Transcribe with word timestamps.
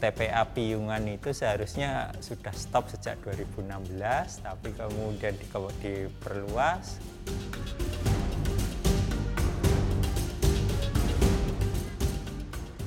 TPA 0.00 0.48
Piyungan 0.56 1.04
itu 1.12 1.28
seharusnya 1.36 2.08
sudah 2.24 2.56
stop 2.56 2.88
sejak 2.88 3.20
2016, 3.20 4.40
tapi 4.40 4.72
kemudian 4.72 5.36
di, 5.36 5.44
diperluas. 5.84 6.96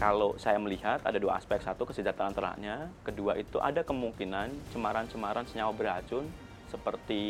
Kalau 0.02 0.36
saya 0.42 0.58
melihat 0.58 1.00
ada 1.06 1.16
dua 1.22 1.38
aspek, 1.38 1.62
satu 1.62 1.86
kesejahteraan 1.86 2.34
ternaknya, 2.34 2.90
kedua 3.06 3.38
itu 3.38 3.62
ada 3.62 3.86
kemungkinan 3.86 4.50
cemaran-cemaran 4.74 5.46
senyawa 5.48 5.72
beracun 5.72 6.26
seperti 6.68 7.22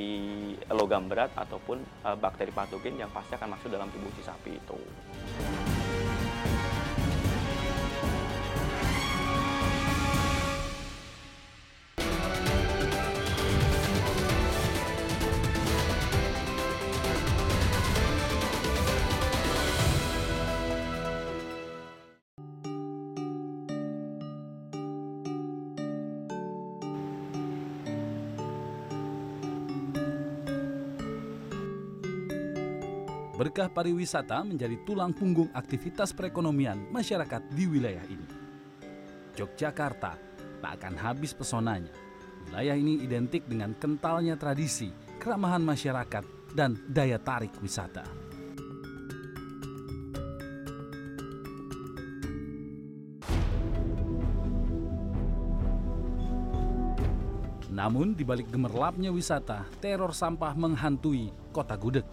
logam 0.71 1.11
berat 1.11 1.29
ataupun 1.35 1.83
uh, 2.07 2.15
bakteri 2.15 2.55
patogen 2.55 2.95
yang 2.95 3.11
pasti 3.11 3.35
akan 3.35 3.59
masuk 3.59 3.67
dalam 3.67 3.91
tubuh 3.91 4.09
si 4.15 4.23
sapi 4.23 4.55
itu. 4.55 4.79
Berkah 33.43 33.67
pariwisata 33.67 34.39
menjadi 34.47 34.79
tulang 34.87 35.11
punggung 35.11 35.51
aktivitas 35.51 36.15
perekonomian 36.15 36.87
masyarakat 36.95 37.51
di 37.51 37.67
wilayah 37.67 38.07
ini. 38.07 38.23
Yogyakarta 39.35 40.15
tak 40.63 40.71
akan 40.79 40.95
habis 40.95 41.35
pesonanya. 41.35 41.91
Wilayah 42.47 42.79
ini 42.79 43.03
identik 43.03 43.43
dengan 43.43 43.75
kentalnya 43.75 44.39
tradisi, 44.39 44.95
keramahan 45.19 45.59
masyarakat, 45.59 46.23
dan 46.55 46.79
daya 46.87 47.19
tarik 47.19 47.51
wisata. 47.59 48.07
Namun 57.75 58.15
di 58.15 58.23
balik 58.23 58.47
gemerlapnya 58.47 59.11
wisata, 59.11 59.67
teror 59.83 60.15
sampah 60.15 60.55
menghantui 60.55 61.35
kota 61.51 61.75
Gudeg. 61.75 62.07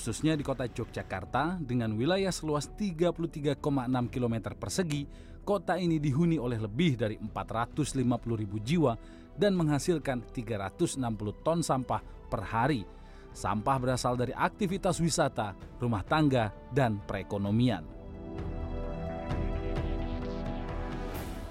Khususnya 0.00 0.32
di 0.32 0.40
kota 0.40 0.64
Yogyakarta 0.64 1.60
dengan 1.60 1.92
wilayah 1.92 2.32
seluas 2.32 2.72
33,6 2.72 3.60
km 4.08 4.56
persegi, 4.56 5.04
kota 5.44 5.76
ini 5.76 6.00
dihuni 6.00 6.40
oleh 6.40 6.56
lebih 6.56 6.96
dari 6.96 7.20
450 7.20 8.00
ribu 8.32 8.56
jiwa 8.64 8.96
dan 9.36 9.52
menghasilkan 9.60 10.24
360 10.32 11.04
ton 11.44 11.60
sampah 11.60 12.00
per 12.32 12.40
hari. 12.48 12.88
Sampah 13.36 13.76
berasal 13.76 14.16
dari 14.16 14.32
aktivitas 14.32 15.04
wisata, 15.04 15.52
rumah 15.76 16.00
tangga, 16.00 16.48
dan 16.72 16.96
perekonomian. 17.04 17.84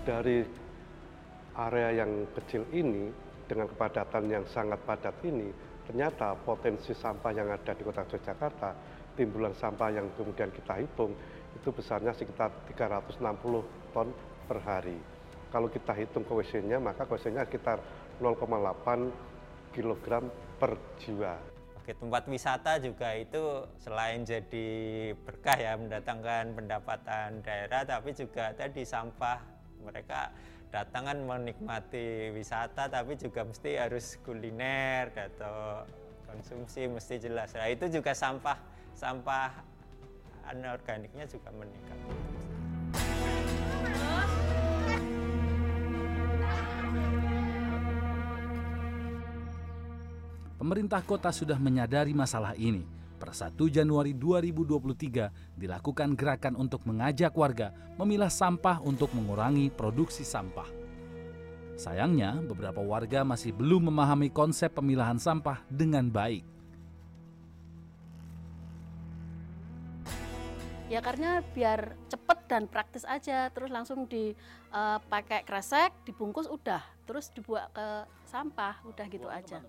Dari 0.09 0.41
area 1.53 2.02
yang 2.02 2.25
kecil 2.34 2.66
ini, 2.73 3.13
dengan 3.45 3.69
kepadatan 3.69 4.25
yang 4.25 4.41
sangat 4.50 4.81
padat 4.89 5.13
ini, 5.22 5.69
ternyata 5.90 6.38
potensi 6.38 6.94
sampah 6.94 7.34
yang 7.34 7.50
ada 7.50 7.73
di 7.73 7.82
kota 7.82 8.06
Yogyakarta, 8.06 8.78
timbulan 9.18 9.58
sampah 9.58 9.90
yang 9.90 10.06
kemudian 10.14 10.53
kita 10.53 10.78
hitung, 10.78 11.18
itu 11.58 11.69
besarnya 11.74 12.13
sekitar 12.13 12.53
360 12.69 13.18
ton 13.90 14.13
per 14.46 14.62
hari. 14.62 15.02
Kalau 15.50 15.66
kita 15.66 15.97
hitung 15.97 16.22
ke 16.22 16.30
WC-nya, 16.30 16.78
maka 16.78 17.09
WC-nya 17.09 17.41
sekitar 17.50 17.81
0,8 18.22 19.09
kg 19.74 20.06
per 20.62 20.78
jiwa. 21.02 21.41
Oke, 21.81 21.97
tempat 21.97 22.30
wisata 22.30 22.78
juga 22.78 23.09
itu 23.18 23.66
selain 23.81 24.22
jadi 24.22 24.69
berkah 25.25 25.58
ya 25.58 25.74
mendatangkan 25.74 26.53
pendapatan 26.53 27.42
daerah, 27.42 27.81
tapi 27.81 28.13
juga 28.13 28.53
tadi 28.53 28.86
sampah 28.86 29.42
mereka 29.81 30.30
datang 30.69 31.09
kan 31.09 31.18
menikmati 31.25 32.30
wisata 32.30 32.85
tapi 32.85 33.18
juga 33.18 33.41
mesti 33.41 33.74
harus 33.74 34.22
kuliner 34.22 35.09
atau 35.09 35.81
konsumsi 36.30 36.85
mesti 36.85 37.18
jelas. 37.18 37.57
Nah 37.57 37.66
itu 37.74 37.90
juga 37.90 38.13
sampah 38.13 38.57
sampah 38.94 39.50
anorganiknya 40.46 41.25
juga 41.25 41.50
meningkat. 41.53 41.97
Pemerintah 50.59 51.01
kota 51.01 51.34
sudah 51.34 51.57
menyadari 51.57 52.13
masalah 52.13 52.53
ini 52.53 52.99
Per 53.19 53.35
1 53.35 53.52
Januari 53.68 54.16
2023 54.16 55.59
dilakukan 55.59 56.16
gerakan 56.16 56.56
untuk 56.56 56.88
mengajak 56.88 57.35
warga 57.35 57.75
memilah 58.00 58.31
sampah 58.31 58.80
untuk 58.80 59.12
mengurangi 59.12 59.68
produksi 59.68 60.24
sampah. 60.24 60.72
Sayangnya, 61.75 62.40
beberapa 62.40 62.80
warga 62.80 63.28
masih 63.28 63.52
belum 63.52 63.91
memahami 63.91 64.31
konsep 64.31 64.72
pemilahan 64.72 65.19
sampah 65.19 65.59
dengan 65.68 66.07
baik. 66.07 66.47
Ya 70.88 71.03
karena 71.03 71.44
biar 71.51 72.00
cepet 72.07 72.40
dan 72.47 72.72
praktis 72.72 73.03
aja, 73.03 73.51
terus 73.51 73.68
langsung 73.68 74.07
dipakai 74.07 75.44
uh, 75.44 75.46
kresek, 75.46 75.91
dibungkus 76.07 76.47
udah, 76.47 76.81
terus 77.03 77.30
dibuat 77.36 77.68
ke 77.75 77.88
sampah, 78.31 78.80
udah 78.88 79.06
gitu 79.12 79.28
aja 79.28 79.59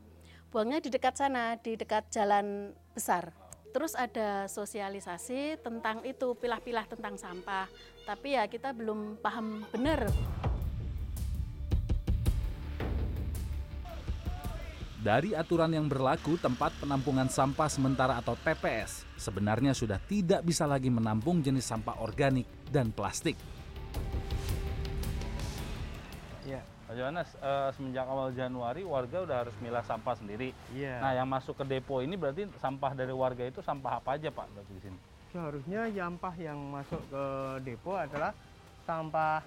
buangnya 0.50 0.82
di 0.82 0.90
dekat 0.90 1.14
sana, 1.14 1.54
di 1.62 1.78
dekat 1.78 2.10
jalan 2.10 2.74
besar. 2.90 3.30
Terus 3.70 3.94
ada 3.94 4.50
sosialisasi 4.50 5.62
tentang 5.62 6.02
itu, 6.02 6.34
pilah-pilah 6.34 6.90
tentang 6.90 7.14
sampah. 7.14 7.70
Tapi 8.02 8.34
ya 8.34 8.50
kita 8.50 8.74
belum 8.74 9.22
paham 9.22 9.62
benar. 9.70 10.10
Dari 15.00 15.32
aturan 15.32 15.72
yang 15.72 15.88
berlaku, 15.88 16.36
tempat 16.36 16.76
penampungan 16.76 17.30
sampah 17.30 17.70
sementara 17.72 18.20
atau 18.20 18.36
TPS 18.36 19.08
sebenarnya 19.16 19.72
sudah 19.72 19.96
tidak 19.96 20.44
bisa 20.44 20.68
lagi 20.68 20.92
menampung 20.92 21.40
jenis 21.40 21.64
sampah 21.64 22.04
organik 22.04 22.44
dan 22.68 22.92
plastik. 22.92 23.38
Pak 26.90 26.98
Johannes, 26.98 27.30
uh, 27.38 27.70
semenjak 27.70 28.02
awal 28.02 28.34
Januari 28.34 28.82
warga 28.82 29.22
udah 29.22 29.36
harus 29.46 29.54
milah 29.62 29.86
sampah 29.86 30.10
sendiri. 30.18 30.50
Iya. 30.74 30.98
Nah, 30.98 31.14
yang 31.14 31.30
masuk 31.30 31.54
ke 31.54 31.62
depo 31.62 32.02
ini 32.02 32.18
berarti 32.18 32.50
sampah 32.58 32.98
dari 32.98 33.14
warga 33.14 33.46
itu 33.46 33.62
sampah 33.62 34.02
apa 34.02 34.18
aja 34.18 34.26
Pak 34.34 34.50
berarti 34.50 34.72
di 34.74 34.82
sini? 34.82 34.98
Seharusnya 35.30 35.86
sampah 35.86 36.34
yang 36.34 36.58
masuk 36.58 36.98
ke 37.06 37.24
depo 37.62 37.94
adalah 37.94 38.34
sampah 38.90 39.38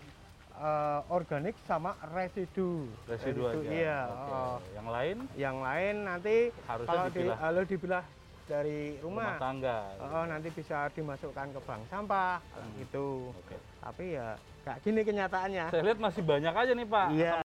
uh, 0.56 1.04
organik 1.12 1.60
sama 1.68 2.00
residu. 2.16 2.88
Residu, 3.12 3.44
residu 3.44 3.60
aja. 3.60 3.76
Iya. 3.76 4.00
Okay. 4.08 4.32
Uh, 4.32 4.58
yang 4.80 4.88
lain? 4.88 5.18
Yang 5.36 5.58
lain 5.68 5.96
nanti 6.08 6.36
Harusnya 6.64 6.96
kalau 6.96 7.08
dipilah. 7.12 7.36
Di, 7.36 7.44
kalau 7.44 7.64
dipilah 7.68 8.04
dari 8.50 9.00
rumah, 9.00 9.36
rumah 9.36 9.42
tangga. 9.42 9.78
Uh, 10.00 10.26
nanti 10.28 10.50
bisa 10.52 10.92
dimasukkan 10.92 11.48
ke 11.56 11.60
bank 11.64 11.82
sampah 11.88 12.40
hmm. 12.40 12.72
gitu. 12.84 13.32
Okay. 13.48 13.60
Tapi 13.80 14.06
ya 14.16 14.36
Kayak 14.64 14.80
gini 14.80 15.02
kenyataannya. 15.04 15.66
Saya 15.76 15.84
lihat 15.84 16.00
masih 16.00 16.24
banyak 16.24 16.54
aja 16.56 16.72
nih 16.72 16.88
Pak. 16.88 17.08
Iya. 17.12 17.36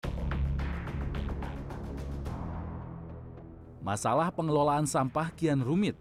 Masalah 3.82 4.30
pengelolaan 4.30 4.86
sampah 4.86 5.34
kian 5.34 5.58
rumit 5.58 5.98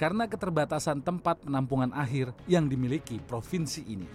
karena 0.00 0.24
keterbatasan 0.24 1.04
tempat 1.04 1.44
penampungan 1.44 1.92
akhir 1.92 2.32
yang 2.48 2.64
dimiliki 2.64 3.20
provinsi 3.20 3.84
ini. 3.84 4.08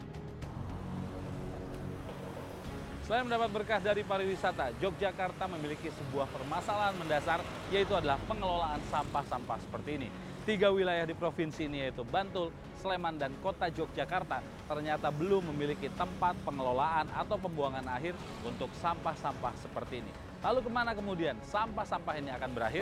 Selain 3.06 3.26
mendapat 3.26 3.50
berkah 3.54 3.82
dari 3.82 4.02
pariwisata, 4.02 4.74
Yogyakarta 4.82 5.46
memiliki 5.50 5.90
sebuah 5.94 6.30
permasalahan 6.34 6.98
mendasar 6.98 7.42
yaitu 7.70 7.94
adalah 7.94 8.18
pengelolaan 8.26 8.82
sampah-sampah 8.90 9.58
seperti 9.70 10.02
ini. 10.02 10.10
Tiga 10.50 10.74
wilayah 10.74 11.06
di 11.06 11.14
provinsi 11.14 11.70
ini 11.70 11.86
yaitu 11.86 12.02
Bantul, 12.02 12.50
Sleman, 12.82 13.22
dan 13.22 13.30
kota 13.38 13.70
Yogyakarta 13.70 14.42
ternyata 14.66 15.14
belum 15.14 15.46
memiliki 15.54 15.94
tempat 15.94 16.34
pengelolaan 16.42 17.06
atau 17.14 17.38
pembuangan 17.38 17.86
akhir 17.86 18.18
untuk 18.42 18.66
sampah-sampah 18.82 19.54
seperti 19.62 20.02
ini. 20.02 20.10
Lalu 20.42 20.66
ke 20.66 20.72
mana 20.74 20.98
kemudian 20.98 21.38
sampah-sampah 21.46 22.18
ini 22.18 22.34
akan 22.34 22.50
berakhir? 22.50 22.82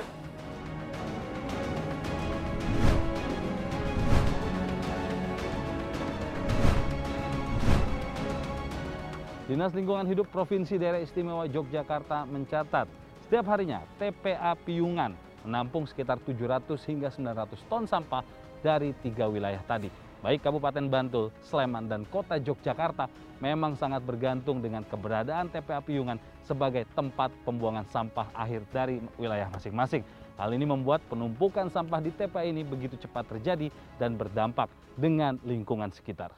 Dinas 9.52 9.76
Lingkungan 9.76 10.08
Hidup 10.08 10.32
Provinsi 10.32 10.80
Daerah 10.80 11.04
Istimewa 11.04 11.44
Yogyakarta 11.52 12.24
mencatat 12.32 12.88
setiap 13.28 13.44
harinya 13.52 13.84
TPA 14.00 14.56
Piyungan 14.56 15.27
menampung 15.48 15.88
sekitar 15.88 16.20
700 16.20 16.76
hingga 16.92 17.08
900 17.08 17.72
ton 17.72 17.88
sampah 17.88 18.22
dari 18.60 18.92
tiga 19.00 19.32
wilayah 19.32 19.64
tadi. 19.64 19.88
baik 20.18 20.44
Kabupaten 20.44 20.90
Bantul, 20.90 21.30
Sleman, 21.46 21.88
dan 21.88 22.04
Kota 22.10 22.42
Yogyakarta 22.42 23.06
memang 23.40 23.78
sangat 23.78 24.02
bergantung 24.02 24.60
dengan 24.66 24.82
keberadaan 24.84 25.48
TPA 25.54 25.80
Piyungan 25.80 26.18
sebagai 26.42 26.90
tempat 26.98 27.30
pembuangan 27.46 27.86
sampah 27.94 28.28
akhir 28.34 28.66
dari 28.74 28.98
wilayah 29.16 29.46
masing-masing. 29.54 30.02
Hal 30.38 30.54
ini 30.54 30.66
membuat 30.66 31.06
penumpukan 31.06 31.70
sampah 31.70 32.02
di 32.02 32.10
TPA 32.14 32.50
ini 32.50 32.66
begitu 32.66 32.98
cepat 32.98 33.30
terjadi 33.30 33.70
dan 34.02 34.18
berdampak 34.18 34.70
dengan 34.98 35.38
lingkungan 35.46 35.94
sekitar. 35.94 36.34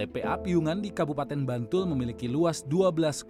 TPA 0.00 0.40
Piungan 0.40 0.80
di 0.80 0.88
Kabupaten 0.88 1.44
Bantul 1.44 1.84
memiliki 1.84 2.24
luas 2.24 2.64
12,5 2.64 3.28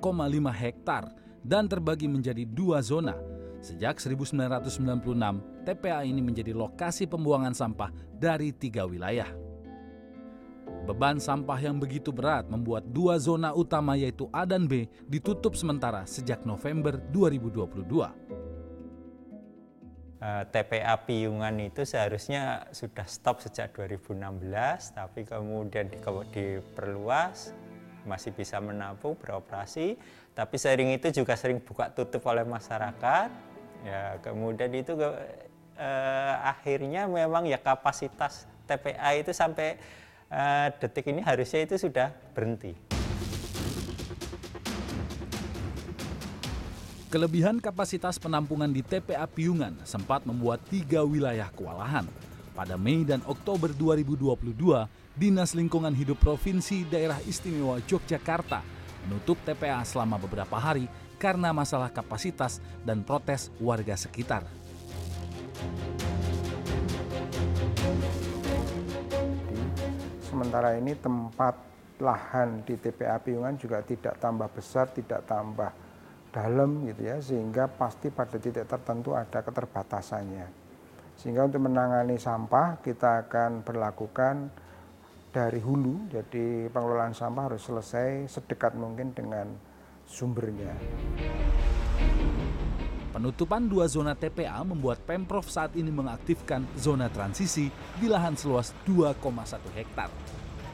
hektar 0.55 1.11
dan 1.43 1.67
terbagi 1.67 2.07
menjadi 2.07 2.47
dua 2.47 2.79
zona. 2.79 3.19
Sejak 3.59 3.99
1996, 3.99 5.67
TPA 5.67 6.07
ini 6.07 6.23
menjadi 6.23 6.55
lokasi 6.55 7.11
pembuangan 7.11 7.59
sampah 7.59 7.91
dari 8.15 8.55
tiga 8.55 8.87
wilayah. 8.87 9.27
Beban 10.87 11.19
sampah 11.19 11.59
yang 11.59 11.83
begitu 11.83 12.15
berat 12.15 12.47
membuat 12.47 12.87
dua 12.95 13.19
zona 13.19 13.51
utama 13.51 13.99
yaitu 13.99 14.31
A 14.31 14.47
dan 14.47 14.71
B 14.71 14.87
ditutup 15.11 15.59
sementara 15.59 16.07
sejak 16.07 16.47
November 16.47 17.03
2022. 17.11 18.40
Eh, 20.21 20.45
TPA 20.53 21.01
Piyungan 21.09 21.57
itu 21.65 21.89
seharusnya 21.89 22.69
sudah 22.77 23.09
stop 23.09 23.41
sejak 23.41 23.73
2016, 23.73 24.93
tapi 24.93 25.25
kemudian 25.25 25.89
di, 25.89 25.97
diperluas, 26.37 27.57
masih 28.05 28.29
bisa 28.37 28.61
menampung, 28.61 29.17
beroperasi, 29.17 29.97
tapi 30.37 30.61
sering 30.61 30.93
itu 30.93 31.09
juga 31.09 31.41
sering 31.41 31.65
buka 31.65 31.89
tutup 31.89 32.21
oleh 32.29 32.45
masyarakat. 32.45 33.33
Ya, 33.81 34.21
kemudian 34.21 34.69
itu 34.77 34.93
eh, 35.81 36.35
akhirnya 36.45 37.09
memang 37.09 37.49
ya 37.49 37.57
kapasitas 37.57 38.45
TPA 38.69 39.17
itu 39.17 39.33
sampai 39.33 39.81
eh, 40.29 40.69
detik 40.85 41.09
ini 41.09 41.25
harusnya 41.25 41.65
itu 41.65 41.81
sudah 41.81 42.13
berhenti. 42.37 43.00
Kelebihan 47.11 47.59
kapasitas 47.59 48.23
penampungan 48.23 48.71
di 48.71 48.87
TPA 48.87 49.27
Piungan 49.27 49.75
sempat 49.83 50.23
membuat 50.23 50.63
tiga 50.71 51.03
wilayah 51.03 51.51
kewalahan. 51.51 52.07
Pada 52.55 52.79
Mei 52.79 53.03
dan 53.03 53.19
Oktober 53.27 53.75
2022, 53.75 54.55
Dinas 55.19 55.59
Lingkungan 55.59 55.91
Hidup 55.91 56.23
Provinsi 56.23 56.87
Daerah 56.87 57.19
Istimewa 57.27 57.83
Yogyakarta 57.83 58.63
menutup 59.11 59.43
TPA 59.43 59.83
selama 59.83 60.23
beberapa 60.23 60.55
hari 60.55 60.87
karena 61.19 61.51
masalah 61.51 61.91
kapasitas 61.91 62.63
dan 62.87 63.03
protes 63.03 63.51
warga 63.59 63.99
sekitar. 63.99 64.47
Sementara 70.31 70.79
ini 70.79 70.95
tempat 70.95 71.59
lahan 71.99 72.63
di 72.63 72.79
TPA 72.79 73.19
Piungan 73.19 73.59
juga 73.59 73.83
tidak 73.83 74.15
tambah 74.23 74.47
besar, 74.55 74.87
tidak 74.95 75.27
tambah 75.27 75.90
dalam 76.31 76.87
gitu 76.87 77.03
ya 77.11 77.19
sehingga 77.19 77.67
pasti 77.67 78.09
pada 78.09 78.39
titik 78.39 78.67
tertentu 78.67 79.19
ada 79.19 79.43
keterbatasannya. 79.43 80.47
Sehingga 81.19 81.45
untuk 81.45 81.67
menangani 81.67 82.17
sampah 82.17 82.81
kita 82.81 83.29
akan 83.29 83.67
berlakukan 83.67 84.49
dari 85.31 85.61
hulu 85.61 86.11
jadi 86.11 86.71
pengelolaan 86.73 87.15
sampah 87.15 87.53
harus 87.53 87.63
selesai 87.67 88.31
sedekat 88.31 88.75
mungkin 88.79 89.13
dengan 89.13 89.53
sumbernya. 90.07 90.75
Penutupan 93.11 93.67
dua 93.67 93.91
zona 93.91 94.15
TPA 94.15 94.63
membuat 94.63 95.03
Pemprov 95.03 95.51
saat 95.51 95.75
ini 95.75 95.91
mengaktifkan 95.91 96.63
zona 96.79 97.11
transisi 97.11 97.67
di 97.99 98.07
lahan 98.07 98.39
seluas 98.39 98.71
2,1 98.87 99.19
hektar. 99.75 100.09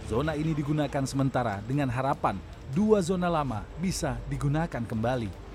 Zona 0.06 0.36
ini 0.36 0.52
digunakan 0.52 1.02
sementara 1.08 1.58
dengan 1.64 1.90
harapan 1.90 2.38
dua 2.70 3.02
zona 3.02 3.26
lama 3.26 3.66
bisa 3.82 4.20
digunakan 4.30 4.84
kembali 4.84 5.45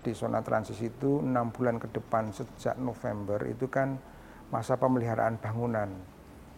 di 0.00 0.16
zona 0.16 0.40
transisi 0.40 0.88
itu 0.88 1.20
enam 1.20 1.52
bulan 1.52 1.76
ke 1.76 1.88
depan 1.92 2.32
sejak 2.32 2.80
November 2.80 3.44
itu 3.44 3.68
kan 3.68 4.00
masa 4.48 4.80
pemeliharaan 4.80 5.38
bangunan. 5.38 5.88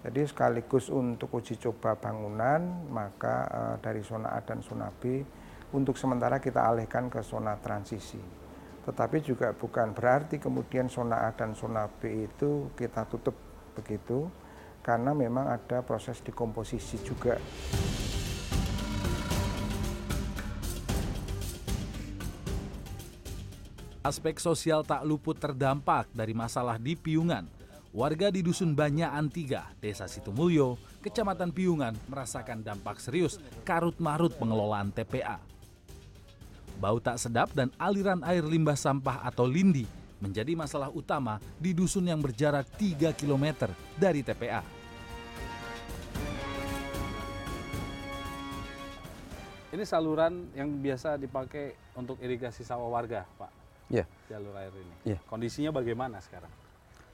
Jadi 0.03 0.27
sekaligus 0.27 0.91
untuk 0.91 1.31
uji 1.39 1.62
coba 1.62 1.94
bangunan, 1.94 2.91
maka 2.91 3.47
uh, 3.47 3.77
dari 3.79 4.03
zona 4.03 4.35
A 4.35 4.43
dan 4.43 4.59
zona 4.59 4.91
B 4.91 5.23
untuk 5.71 5.94
sementara 5.94 6.43
kita 6.43 6.59
alihkan 6.59 7.06
ke 7.06 7.23
zona 7.23 7.55
transisi. 7.62 8.19
Tetapi 8.83 9.23
juga 9.23 9.55
bukan 9.55 9.95
berarti 9.95 10.43
kemudian 10.43 10.91
zona 10.91 11.23
A 11.23 11.31
dan 11.31 11.55
zona 11.55 11.87
B 11.87 12.27
itu 12.27 12.75
kita 12.75 13.06
tutup 13.06 13.38
begitu, 13.79 14.27
karena 14.83 15.15
memang 15.15 15.55
ada 15.55 15.87
proses 15.87 16.19
dekomposisi 16.19 16.99
juga. 17.06 17.38
Aspek 24.02 24.43
sosial 24.43 24.82
tak 24.82 25.06
luput 25.06 25.38
terdampak 25.38 26.10
dari 26.10 26.34
masalah 26.34 26.75
di 26.75 26.99
Piungan. 26.99 27.46
Warga 27.94 28.34
di 28.34 28.43
Dusun 28.43 28.75
Banyaan 28.75 29.31
Tiga, 29.31 29.70
Desa 29.78 30.10
Situmulyo, 30.10 30.75
Kecamatan 31.06 31.54
Piungan 31.54 31.94
merasakan 32.10 32.66
dampak 32.66 32.99
serius 32.99 33.38
karut-marut 33.62 34.34
pengelolaan 34.43 34.90
TPA. 34.90 35.38
Bau 36.82 36.99
tak 36.99 37.22
sedap 37.22 37.54
dan 37.54 37.70
aliran 37.78 38.26
air 38.26 38.43
limbah 38.43 38.75
sampah 38.75 39.22
atau 39.22 39.46
lindi 39.46 39.87
menjadi 40.19 40.50
masalah 40.58 40.90
utama 40.90 41.38
di 41.62 41.70
dusun 41.70 42.02
yang 42.02 42.19
berjarak 42.19 42.66
3 42.75 43.14
km 43.14 43.70
dari 43.94 44.26
TPA. 44.26 44.66
Ini 49.70 49.84
saluran 49.87 50.50
yang 50.58 50.75
biasa 50.82 51.14
dipakai 51.22 51.94
untuk 51.94 52.19
irigasi 52.19 52.66
sawah 52.66 52.90
warga, 52.90 53.22
Pak 53.38 53.62
yeah. 53.93 54.06
jalur 54.27 54.56
air 54.56 54.73
ini. 54.73 55.15
Yeah. 55.15 55.21
Kondisinya 55.29 55.71
bagaimana 55.71 56.19
sekarang? 56.25 56.50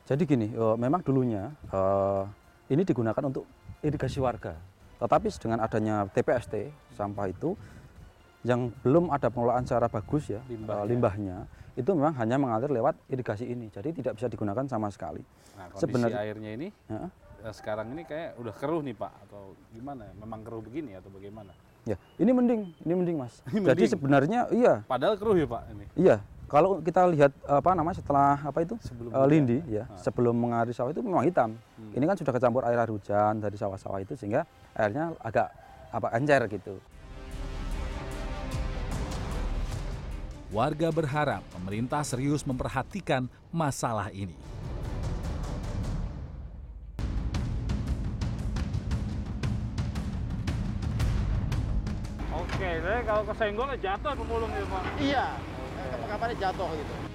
Jadi 0.09 0.23
gini, 0.25 0.49
uh, 0.57 0.79
memang 0.79 1.05
dulunya 1.05 1.53
uh, 1.75 2.25
ini 2.71 2.87
digunakan 2.87 3.21
untuk 3.29 3.45
irigasi 3.85 4.23
warga. 4.23 4.57
Tetapi 4.99 5.29
dengan 5.37 5.59
adanya 5.63 6.07
TPST 6.09 6.73
sampah 6.97 7.29
itu 7.29 7.53
yang 8.47 8.71
belum 8.87 9.11
ada 9.11 9.29
pengelolaan 9.29 9.67
secara 9.67 9.91
bagus 9.91 10.31
ya 10.31 10.41
limbahnya, 10.47 10.79
uh, 10.79 10.87
limbahnya 10.87 11.37
itu 11.79 11.91
memang 11.95 12.15
hanya 12.19 12.37
mengalir 12.41 12.71
lewat 12.71 12.95
irigasi 13.07 13.47
ini. 13.47 13.71
Jadi 13.71 14.03
tidak 14.03 14.19
bisa 14.19 14.27
digunakan 14.27 14.67
sama 14.67 14.91
sekali. 14.91 15.23
Nah, 15.55 15.71
kondisi 15.71 15.83
Sebenarnya, 15.87 16.19
airnya 16.23 16.51
ini 16.55 16.69
ya? 16.91 17.07
sekarang 17.55 17.95
ini 17.95 18.03
kayak 18.03 18.35
udah 18.43 18.55
keruh 18.55 18.83
nih 18.83 18.99
Pak 18.99 19.13
atau 19.29 19.55
gimana? 19.71 20.11
Memang 20.19 20.43
keruh 20.43 20.63
begini 20.63 20.99
atau 20.99 21.11
bagaimana? 21.15 21.55
Ya, 21.87 21.95
ini 22.19 22.35
mending, 22.35 22.75
ini 22.83 22.93
mending 22.99 23.17
Mas. 23.17 23.39
Ini 23.47 23.63
Jadi 23.63 23.87
mending. 23.87 23.93
sebenarnya 23.95 24.41
iya. 24.51 24.75
Padahal 24.85 25.15
keruh 25.15 25.39
ya 25.39 25.47
Pak 25.47 25.63
ini. 25.71 25.87
Iya, 25.95 26.17
kalau 26.49 26.81
kita 26.81 27.05
lihat 27.13 27.37
apa 27.45 27.77
namanya 27.77 28.01
setelah 28.01 28.41
apa 28.41 28.65
itu 28.65 28.81
sebelum 28.81 29.13
uh, 29.13 29.29
lindi 29.29 29.61
ya, 29.69 29.85
nah. 29.85 30.01
sebelum 30.01 30.33
mengairi 30.33 30.73
sawah 30.73 30.97
itu 30.97 31.05
memang 31.05 31.21
hitam. 31.29 31.53
Hmm. 31.77 31.93
Ini 31.93 32.05
kan 32.09 32.17
sudah 32.17 32.33
kecampur 32.33 32.65
air, 32.65 32.81
air 32.81 32.89
hujan 32.89 33.37
dari 33.37 33.61
sawah-sawah 33.61 34.01
itu 34.01 34.17
sehingga 34.17 34.49
airnya 34.73 35.13
agak 35.21 35.53
apa 35.93 36.09
encer 36.17 36.49
gitu. 36.49 36.81
Warga 40.49 40.89
berharap 40.89 41.45
pemerintah 41.53 42.01
serius 42.01 42.41
memperhatikan 42.49 43.29
masalah 43.53 44.09
ini. 44.09 44.33
Oke, 52.33 52.71
saya 52.81 53.01
kalau 53.05 53.23
kesenggol 53.29 53.69
jatuh 53.77 54.13
pemulung 54.17 54.49
ya 54.57 54.65
Pak? 54.65 54.83
Iya, 54.97 55.27
kapan-kapan 55.89 56.37
jatuh 56.37 56.71
gitu. 56.77 57.08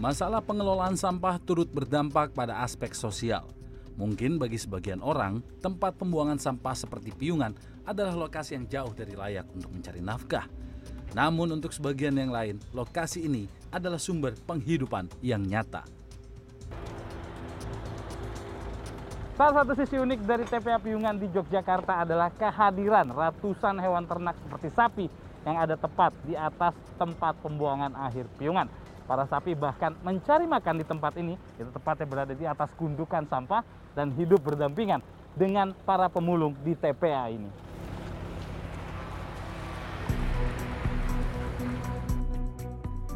Masalah 0.00 0.40
pengelolaan 0.40 0.96
sampah 0.96 1.36
turut 1.36 1.68
berdampak 1.68 2.32
pada 2.32 2.64
aspek 2.64 2.96
sosial. 2.96 3.44
Mungkin 4.00 4.40
bagi 4.40 4.56
sebagian 4.56 5.04
orang, 5.04 5.44
tempat 5.60 5.92
pembuangan 6.00 6.40
sampah 6.40 6.72
seperti 6.72 7.12
piungan 7.12 7.52
adalah 7.84 8.16
lokasi 8.16 8.56
yang 8.56 8.64
jauh 8.64 8.96
dari 8.96 9.12
layak 9.12 9.44
untuk 9.52 9.68
mencari 9.68 10.00
nafkah. 10.00 10.48
Namun 11.12 11.52
untuk 11.52 11.68
sebagian 11.76 12.16
yang 12.16 12.32
lain, 12.32 12.56
lokasi 12.72 13.28
ini 13.28 13.44
adalah 13.68 14.00
sumber 14.00 14.32
penghidupan 14.48 15.04
yang 15.20 15.44
nyata. 15.44 15.84
Salah 19.36 19.60
satu 19.60 19.76
sisi 19.76 20.00
unik 20.00 20.20
dari 20.24 20.48
TPA 20.48 20.80
Piungan 20.80 21.20
di 21.20 21.28
Yogyakarta 21.28 22.08
adalah 22.08 22.32
kehadiran 22.32 23.12
ratusan 23.12 23.76
hewan 23.76 24.08
ternak 24.08 24.40
seperti 24.48 24.68
sapi 24.72 25.06
yang 25.44 25.60
ada 25.60 25.76
tepat 25.76 26.16
di 26.24 26.32
atas 26.40 26.72
tempat 26.96 27.36
pembuangan 27.44 27.92
akhir 28.00 28.24
Piungan. 28.40 28.79
Para 29.10 29.26
sapi 29.26 29.58
bahkan 29.58 29.90
mencari 30.06 30.46
makan 30.46 30.78
di 30.78 30.86
tempat 30.86 31.18
ini, 31.18 31.34
itu 31.58 31.66
tepatnya 31.74 32.06
berada 32.06 32.30
di 32.30 32.46
atas 32.46 32.70
gundukan 32.78 33.26
sampah 33.26 33.66
dan 33.98 34.14
hidup 34.14 34.38
berdampingan 34.38 35.02
dengan 35.34 35.74
para 35.82 36.06
pemulung 36.06 36.54
di 36.62 36.78
TPA 36.78 37.26
ini. 37.34 37.50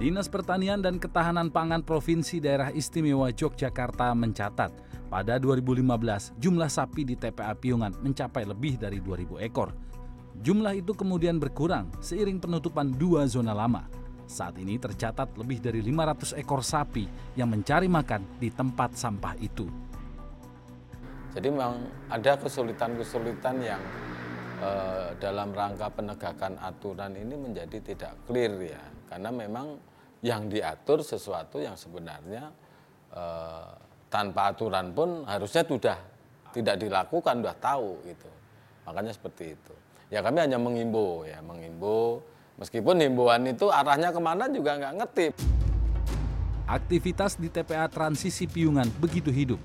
Dinas 0.02 0.26
Pertanian 0.26 0.82
dan 0.82 0.98
Ketahanan 0.98 1.54
Pangan 1.54 1.86
Provinsi 1.86 2.42
Daerah 2.42 2.74
Istimewa 2.74 3.30
Yogyakarta 3.30 4.10
mencatat 4.18 4.74
pada 5.06 5.38
2015 5.38 6.34
jumlah 6.42 6.66
sapi 6.74 7.06
di 7.06 7.14
TPA 7.14 7.54
Piungan 7.54 7.94
mencapai 8.02 8.42
lebih 8.42 8.82
dari 8.82 8.98
2000 8.98 9.46
ekor. 9.46 9.70
Jumlah 10.42 10.74
itu 10.74 10.90
kemudian 10.90 11.38
berkurang 11.38 11.94
seiring 12.02 12.42
penutupan 12.42 12.90
dua 12.90 13.30
zona 13.30 13.54
lama. 13.54 13.86
Saat 14.24 14.56
ini 14.56 14.80
tercatat 14.80 15.36
lebih 15.36 15.60
dari 15.60 15.84
500 15.84 16.40
ekor 16.40 16.64
sapi 16.64 17.04
yang 17.36 17.52
mencari 17.52 17.86
makan 17.86 18.40
di 18.40 18.48
tempat 18.48 18.96
sampah 18.96 19.36
itu. 19.36 19.68
Jadi 21.34 21.48
memang 21.50 21.82
ada 22.08 22.32
kesulitan-kesulitan 22.38 23.56
yang 23.60 23.82
eh, 24.62 25.08
dalam 25.18 25.50
rangka 25.50 25.90
penegakan 25.90 26.56
aturan 26.62 27.12
ini 27.18 27.34
menjadi 27.34 27.78
tidak 27.82 28.12
clear 28.24 28.54
ya, 28.62 28.82
karena 29.10 29.34
memang 29.34 29.76
yang 30.24 30.48
diatur 30.48 31.04
sesuatu 31.04 31.60
yang 31.60 31.74
sebenarnya 31.74 32.48
eh, 33.12 33.70
tanpa 34.08 34.54
aturan 34.54 34.94
pun 34.94 35.26
harusnya 35.26 35.66
sudah 35.66 35.98
tidak 36.54 36.78
dilakukan, 36.78 37.42
sudah 37.42 37.56
tahu 37.58 37.98
gitu. 38.06 38.30
Makanya 38.86 39.10
seperti 39.10 39.58
itu. 39.58 39.74
Ya 40.14 40.22
kami 40.22 40.38
hanya 40.38 40.56
mengimbau 40.56 41.26
ya, 41.26 41.42
mengimbau. 41.42 42.22
Meskipun 42.54 43.02
himbauan 43.02 43.50
itu 43.50 43.66
arahnya 43.66 44.14
ke 44.14 44.20
mana 44.22 44.46
juga 44.46 44.78
nggak 44.78 44.94
ngerti. 45.02 45.26
Aktivitas 46.64 47.36
di 47.36 47.50
TPA 47.50 47.90
Transisi 47.90 48.46
Piungan 48.46 48.86
begitu 49.02 49.34
hidup. 49.34 49.58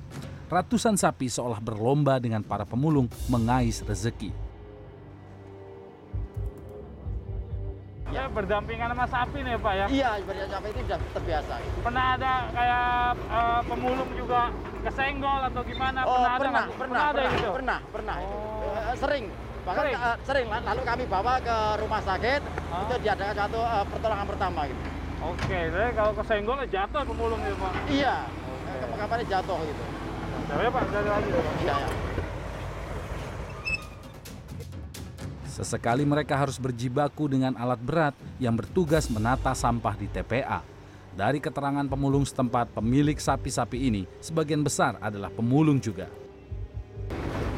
Ratusan 0.50 0.98
sapi 0.98 1.30
seolah 1.30 1.62
berlomba 1.62 2.18
dengan 2.18 2.42
para 2.42 2.66
pemulung 2.66 3.06
mengais 3.30 3.86
rezeki. 3.86 4.34
Ya 8.10 8.26
berdampingan 8.26 8.90
sama 8.90 9.06
sapi 9.06 9.38
nih 9.46 9.54
Pak 9.62 9.74
ya? 9.78 9.86
Iya, 9.86 10.10
berdampingan 10.26 10.50
sapi 10.50 10.68
itu 10.74 10.82
sudah 10.90 11.00
terbiasa. 11.14 11.54
Gitu. 11.62 11.78
Pernah 11.86 12.06
ada 12.18 12.34
kayak 12.50 12.90
uh, 13.30 13.62
pemulung 13.70 14.10
juga 14.18 14.42
kesenggol 14.82 15.40
atau 15.46 15.62
gimana? 15.62 16.00
Oh, 16.10 16.18
pernah, 16.18 16.26
pernah, 16.26 16.34
ada 16.34 16.42
pernah, 16.42 16.66
pernah, 16.66 16.74
pernah, 16.74 17.06
ada 17.06 17.14
pernah, 17.14 17.38
gitu? 17.38 17.50
pernah, 17.54 17.80
pernah. 17.94 18.16
Oh. 18.18 18.74
Uh, 18.74 18.96
sering, 18.98 19.26
bahkan 19.70 19.86
Sering? 19.86 19.96
uh, 20.02 20.18
sering. 20.26 20.48
Lalu 20.50 20.82
kami 20.82 21.04
bawa 21.06 21.34
ke 21.38 21.58
rumah 21.78 22.02
sakit, 22.02 22.42
Hah? 22.42 22.84
itu 22.90 22.96
diadakan 23.06 23.36
satu 23.38 23.60
uh, 23.62 23.86
pertolongan 23.86 24.26
pertama 24.26 24.62
gitu. 24.66 24.82
Oke, 25.20 25.60
jadi 25.70 25.92
kalau 25.94 26.12
kesenggol 26.16 26.58
ya 26.64 26.68
jatuh 26.80 27.04
pemulung 27.06 27.40
gitu 27.44 27.58
Pak? 27.60 27.74
Iya, 27.92 28.16
okay. 28.26 28.98
kapan 28.98 29.18
jatuh 29.28 29.60
gitu. 29.68 29.84
Coba 30.50 30.62
ya 30.64 30.72
Pak, 30.72 30.84
cari 30.90 31.10
lagi 31.12 31.30
ya 31.30 31.42
Pak. 31.44 31.54
Iya, 31.60 31.76
ya. 31.76 31.90
Sesekali 35.60 36.08
mereka 36.08 36.40
harus 36.40 36.56
berjibaku 36.56 37.28
dengan 37.28 37.52
alat 37.60 37.84
berat 37.84 38.16
yang 38.40 38.56
bertugas 38.56 39.12
menata 39.12 39.52
sampah 39.52 39.92
di 40.00 40.08
TPA. 40.08 40.64
Dari 41.20 41.44
keterangan 41.44 41.84
pemulung 41.84 42.24
setempat, 42.24 42.72
pemilik 42.72 43.20
sapi-sapi 43.20 43.92
ini 43.92 44.08
sebagian 44.24 44.64
besar 44.64 44.96
adalah 45.04 45.28
pemulung 45.28 45.76
juga. 45.76 46.08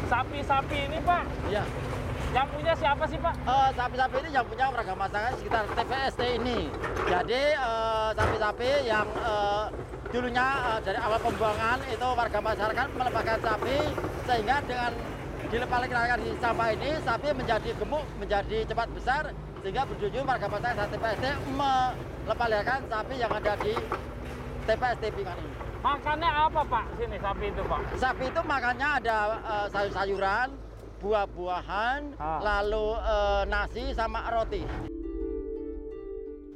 Sapi-sapi 0.10 0.78
ini 0.90 0.98
Pak, 1.06 1.24
Iya. 1.46 1.64
Yang 2.32 2.48
punya 2.48 2.74
siapa 2.80 3.04
sih 3.12 3.20
Pak? 3.20 3.34
Eh, 3.44 3.70
sapi-sapi 3.76 4.16
ini 4.24 4.30
yang 4.32 4.46
punya 4.48 4.66
warga 4.72 4.94
masyarakat 4.96 5.34
sekitar 5.44 5.64
TPST 5.76 6.22
ini. 6.40 6.60
Jadi 7.12 7.42
eh, 7.60 8.10
sapi-sapi 8.16 8.70
yang 8.88 9.08
eh, 9.20 9.66
dulunya 10.12 10.48
eh, 10.72 10.80
dari 10.88 11.00
awal 11.00 11.20
pembuangan 11.20 11.78
itu 11.92 12.08
warga 12.08 12.40
masyarakat 12.40 12.88
melepaskan 12.96 13.40
sapi 13.44 13.78
sehingga 14.28 14.56
dengan 14.64 14.92
dilepaskan 15.52 16.20
di 16.24 16.32
sampah 16.40 16.70
ini 16.72 16.90
sapi 17.04 17.28
menjadi 17.36 17.70
gemuk, 17.76 18.04
menjadi 18.16 18.58
cepat 18.64 18.88
besar 18.96 19.24
sehingga 19.60 19.84
berjujur 19.84 20.24
warga 20.24 20.48
masyarakat 20.48 20.88
TPST 20.96 21.26
melepaskan 21.52 22.80
sapi 22.88 23.14
yang 23.20 23.32
ada 23.32 23.54
di 23.60 23.74
TPST 24.72 25.04
Pingan 25.12 25.36
ini. 25.36 25.52
Makannya 25.82 26.30
apa 26.30 26.62
Pak 26.62 26.86
sini 26.94 27.18
sapi 27.18 27.46
itu 27.50 27.62
Pak? 27.66 27.80
Sapi 27.98 28.24
itu 28.30 28.42
makannya 28.46 28.88
ada 29.02 29.18
eh, 29.42 29.66
sayur-sayuran, 29.74 30.48
buah-buahan, 31.02 32.22
Ah. 32.22 32.40
lalu 32.40 32.88
eh, 33.02 33.44
nasi 33.50 33.84
sama 33.98 34.22
roti. 34.30 34.62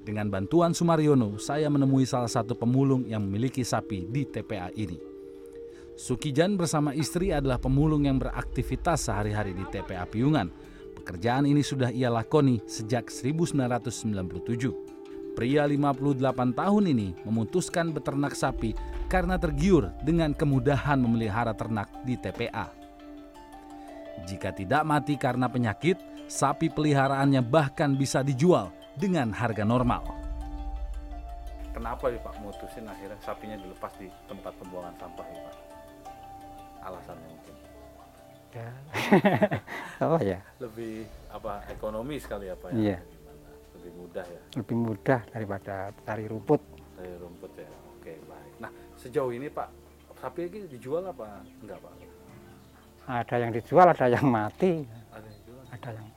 Dengan 0.06 0.30
bantuan 0.30 0.78
Sumaryono, 0.78 1.42
saya 1.42 1.66
menemui 1.66 2.06
salah 2.06 2.30
satu 2.30 2.54
pemulung 2.54 3.10
yang 3.10 3.25
memiliki 3.25 3.66
sapi 3.66 4.06
di 4.06 4.22
TPA 4.30 4.70
ini. 4.78 5.02
Sukijan 5.98 6.62
bersama 6.62 6.94
istri 6.94 7.34
adalah 7.34 7.58
pemulung 7.58 8.06
yang 8.06 8.22
beraktivitas 8.22 9.10
sehari-hari 9.10 9.58
di 9.58 9.66
TPA 9.66 10.06
Piungan. 10.06 10.54
Pekerjaan 11.02 11.50
ini 11.50 11.66
sudah 11.66 11.90
ia 11.90 12.14
lakoni 12.14 12.62
sejak 12.70 13.10
1997. 13.10 14.75
Pria 15.34 15.66
58 15.66 16.54
tahun 16.54 16.84
ini 16.96 17.25
memutuskan 17.25 17.90
beternak 17.92 18.38
sapi 18.38 18.78
karena 19.10 19.42
tergiur 19.42 19.90
dengan 20.06 20.38
kemudahan 20.38 21.02
memelihara 21.02 21.52
ternak 21.58 21.90
di 22.06 22.16
TPA. 22.16 22.85
Jika 24.24 24.55
tidak 24.55 24.88
mati 24.88 25.19
karena 25.19 25.51
penyakit, 25.51 26.00
sapi 26.31 26.72
peliharaannya 26.72 27.43
bahkan 27.43 28.00
bisa 28.00 28.24
dijual 28.24 28.72
dengan 28.95 29.36
harga 29.36 29.67
normal. 29.67 30.07
Kenapa 31.75 32.07
ya 32.07 32.19
Pak 32.24 32.39
mutusin 32.39 32.88
akhirnya 32.88 33.19
sapinya 33.19 33.60
dilepas 33.60 33.91
di 34.00 34.07
tempat 34.31 34.55
pembuangan 34.55 34.95
sampah 34.95 35.27
ya 35.27 35.39
Pak? 35.43 35.55
Alasannya 36.88 37.27
mungkin 37.27 37.55
Ya. 38.55 38.72
oh 40.07 40.15
ya, 40.24 40.39
lebih 40.63 41.03
apa 41.27 41.60
ekonomi 41.67 42.15
sekali 42.24 42.48
apa 42.48 42.72
ya? 42.72 42.95
Iya. 42.95 42.98
Gimana? 43.03 43.51
Lebih 43.75 43.91
mudah 44.00 44.25
ya 44.31 44.41
lebih 44.55 44.77
mudah 44.79 45.19
daripada 45.27 45.91
cari 46.07 46.24
rumput. 46.24 46.63
dari 46.95 47.19
rumput 47.19 47.51
ya. 47.60 47.67
Oke 48.00 48.15
baik. 48.24 48.53
Nah 48.63 48.72
sejauh 48.95 49.36
ini 49.36 49.51
Pak 49.51 49.67
sapi 50.24 50.48
ini 50.48 50.72
dijual 50.72 51.03
apa 51.03 51.43
enggak 51.60 51.84
Pak? 51.84 51.93
Ada 53.05 53.35
yang 53.38 53.51
dijual, 53.53 53.85
ada 53.85 54.05
yang 54.09 54.25
mati, 54.25 54.81
Ada 55.13 55.27
yang 55.29 55.39
jual? 55.45 55.62
ada 55.69 55.89
yang 55.93 56.07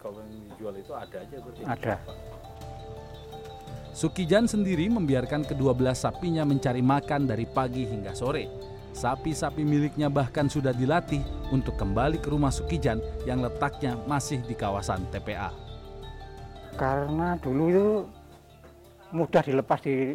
Kalau 0.00 0.18
yang 0.24 0.40
dijual 0.48 0.74
itu 0.74 0.92
ada 0.96 1.16
aja 1.20 1.36
berarti? 1.36 1.62
Ada. 1.66 1.94
Sukijan 3.92 4.46
sendiri 4.46 4.86
membiarkan 4.86 5.42
kedua 5.42 5.74
belas 5.74 6.06
sapinya 6.06 6.46
mencari 6.46 6.78
makan 6.80 7.26
dari 7.26 7.44
pagi 7.44 7.82
hingga 7.82 8.14
sore. 8.14 8.46
Sapi-sapi 8.94 9.62
miliknya 9.62 10.08
bahkan 10.08 10.48
sudah 10.48 10.72
dilatih 10.72 11.20
untuk 11.50 11.74
kembali 11.76 12.18
ke 12.18 12.30
rumah 12.30 12.50
Sukijan 12.50 12.98
yang 13.26 13.42
letaknya 13.42 13.98
masih 14.06 14.40
di 14.42 14.54
kawasan 14.54 15.04
TPA. 15.10 15.50
karena 16.78 17.34
dulu 17.42 17.64
itu 17.66 17.88
mudah 19.10 19.42
dilepas 19.42 19.82
di 19.82 20.14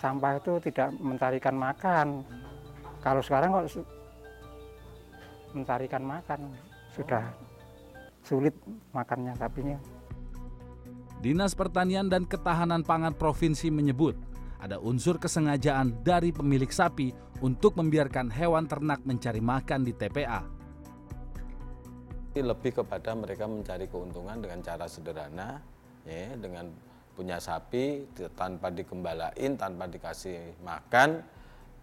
sampah 0.00 0.40
itu 0.40 0.56
tidak 0.64 0.96
mencarikan 0.96 1.52
makan. 1.52 2.24
Kalau 3.04 3.20
sekarang 3.20 3.52
kok 3.52 3.84
mencarikan 5.52 6.02
makan 6.04 6.52
sudah 6.94 7.30
sulit 8.24 8.54
makannya 8.92 9.34
sapinya. 9.38 9.78
Dinas 11.20 11.52
Pertanian 11.52 12.08
dan 12.08 12.24
Ketahanan 12.24 12.80
Pangan 12.80 13.12
Provinsi 13.12 13.68
menyebut 13.68 14.16
ada 14.60 14.80
unsur 14.80 15.16
kesengajaan 15.16 16.04
dari 16.04 16.32
pemilik 16.32 16.68
sapi 16.68 17.12
untuk 17.40 17.76
membiarkan 17.76 18.28
hewan 18.28 18.68
ternak 18.68 19.00
mencari 19.04 19.40
makan 19.40 19.84
di 19.84 19.92
TPA. 19.96 20.40
Ini 22.30 22.46
lebih 22.46 22.84
kepada 22.84 23.16
mereka 23.16 23.48
mencari 23.48 23.90
keuntungan 23.90 24.38
dengan 24.38 24.62
cara 24.62 24.86
sederhana, 24.86 25.58
ya, 26.06 26.36
dengan 26.38 26.70
punya 27.16 27.36
sapi 27.36 28.06
tanpa 28.32 28.70
digembalain, 28.70 29.58
tanpa 29.58 29.90
dikasih 29.90 30.56
makan, 30.62 31.20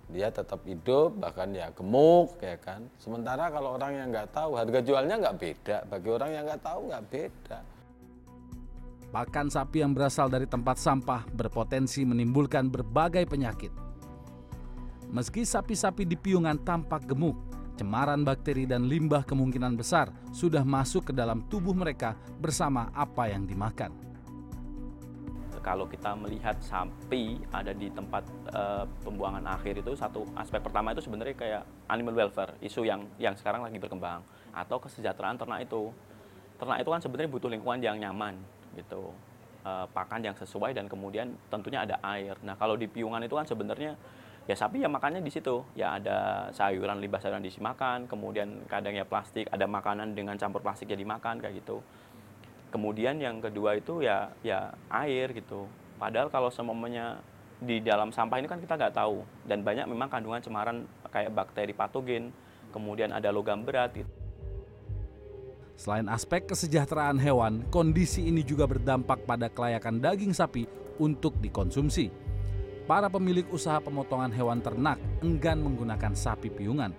dia 0.07 0.31
tetap 0.31 0.63
hidup, 0.63 1.19
bahkan 1.19 1.51
ya 1.51 1.67
gemuk, 1.75 2.39
ya 2.39 2.55
kan. 2.55 2.87
Sementara 2.95 3.51
kalau 3.51 3.75
orang 3.75 3.91
yang 3.91 4.07
nggak 4.07 4.31
tahu, 4.31 4.55
harga 4.55 4.79
jualnya 4.79 5.15
nggak 5.19 5.37
beda. 5.37 5.77
Bagi 5.91 6.09
orang 6.09 6.29
yang 6.31 6.43
nggak 6.47 6.63
tahu 6.63 6.79
nggak 6.87 7.05
beda. 7.11 7.59
pakan 9.07 9.47
sapi 9.47 9.79
yang 9.79 9.95
berasal 9.95 10.27
dari 10.27 10.43
tempat 10.43 10.75
sampah 10.75 11.23
berpotensi 11.31 12.03
menimbulkan 12.03 12.67
berbagai 12.67 13.23
penyakit. 13.23 13.71
Meski 15.07 15.47
sapi-sapi 15.47 16.03
di 16.03 16.19
piungan 16.19 16.59
tampak 16.59 17.07
gemuk, 17.07 17.39
cemaran 17.79 18.27
bakteri 18.27 18.67
dan 18.67 18.91
limbah 18.91 19.23
kemungkinan 19.23 19.79
besar 19.79 20.11
sudah 20.35 20.67
masuk 20.67 21.09
ke 21.09 21.13
dalam 21.15 21.47
tubuh 21.47 21.71
mereka 21.71 22.19
bersama 22.43 22.91
apa 22.91 23.31
yang 23.31 23.47
dimakan. 23.47 24.06
Kalau 25.67 25.83
kita 25.83 26.15
melihat 26.15 26.55
sapi 26.63 27.43
ada 27.51 27.75
di 27.75 27.91
tempat 27.91 28.23
uh, 28.55 28.87
pembuangan 29.03 29.43
akhir 29.51 29.83
itu 29.83 29.91
satu 29.99 30.23
aspek 30.39 30.63
pertama 30.63 30.95
itu 30.95 31.03
sebenarnya 31.03 31.35
kayak 31.35 31.63
animal 31.91 32.15
welfare, 32.15 32.55
isu 32.63 32.87
yang 32.87 33.03
yang 33.19 33.35
sekarang 33.35 33.59
lagi 33.67 33.75
berkembang 33.75 34.23
atau 34.55 34.79
kesejahteraan 34.79 35.35
ternak 35.35 35.67
itu. 35.67 35.91
Ternak 36.55 36.79
itu 36.79 36.87
kan 36.87 37.03
sebenarnya 37.03 37.27
butuh 37.35 37.51
lingkungan 37.51 37.83
yang 37.83 37.99
nyaman 37.99 38.39
gitu. 38.79 39.11
Uh, 39.67 39.83
pakan 39.91 40.23
yang 40.23 40.31
sesuai 40.39 40.71
dan 40.71 40.87
kemudian 40.87 41.35
tentunya 41.51 41.83
ada 41.83 41.99
air. 42.15 42.39
Nah, 42.47 42.55
kalau 42.55 42.79
di 42.79 42.87
piungan 42.87 43.19
itu 43.19 43.35
kan 43.35 43.43
sebenarnya 43.43 43.99
ya 44.47 44.55
sapi 44.55 44.79
ya 44.79 44.87
makannya 44.87 45.19
di 45.19 45.27
situ 45.27 45.67
ya 45.75 45.99
ada 45.99 46.47
sayuran 46.55 47.03
limbah 47.03 47.19
sayuran 47.19 47.43
diisi 47.43 47.59
makan 47.59 48.07
kemudian 48.07 48.63
kadang 48.71 48.95
ya 48.95 49.03
plastik 49.03 49.43
ada 49.51 49.67
makanan 49.67 50.15
dengan 50.15 50.39
campur 50.39 50.63
plastik 50.63 50.87
jadi 50.87 51.03
makan 51.03 51.43
kayak 51.43 51.59
gitu 51.59 51.83
kemudian 52.69 53.19
yang 53.19 53.39
kedua 53.39 53.79
itu 53.79 54.03
ya 54.03 54.31
ya 54.43 54.75
air 54.91 55.31
gitu 55.31 55.67
padahal 55.97 56.27
kalau 56.27 56.51
semuanya 56.51 57.19
di 57.57 57.81
dalam 57.81 58.13
sampah 58.13 58.37
ini 58.37 58.45
kan 58.45 58.61
kita 58.61 58.77
nggak 58.77 58.93
tahu 58.93 59.25
dan 59.49 59.65
banyak 59.65 59.89
memang 59.89 60.09
kandungan 60.11 60.41
cemaran 60.43 60.85
kayak 61.09 61.33
bakteri 61.33 61.73
patogen 61.73 62.29
kemudian 62.69 63.09
ada 63.09 63.33
logam 63.33 63.65
berat 63.65 63.97
gitu. 63.97 64.09
Selain 65.77 66.09
aspek 66.09 66.49
kesejahteraan 66.49 67.21
hewan, 67.21 67.61
kondisi 67.69 68.25
ini 68.25 68.41
juga 68.41 68.65
berdampak 68.65 69.29
pada 69.29 69.45
kelayakan 69.45 70.01
daging 70.01 70.33
sapi 70.33 70.65
untuk 70.97 71.37
dikonsumsi 71.37 72.09
para 72.87 73.11
pemilik 73.11 73.45
usaha 73.51 73.77
pemotongan 73.83 74.31
hewan 74.31 74.63
ternak 74.63 74.97
enggan 75.19 75.59
menggunakan 75.59 76.15
sapi 76.15 76.49
piungan. 76.49 76.95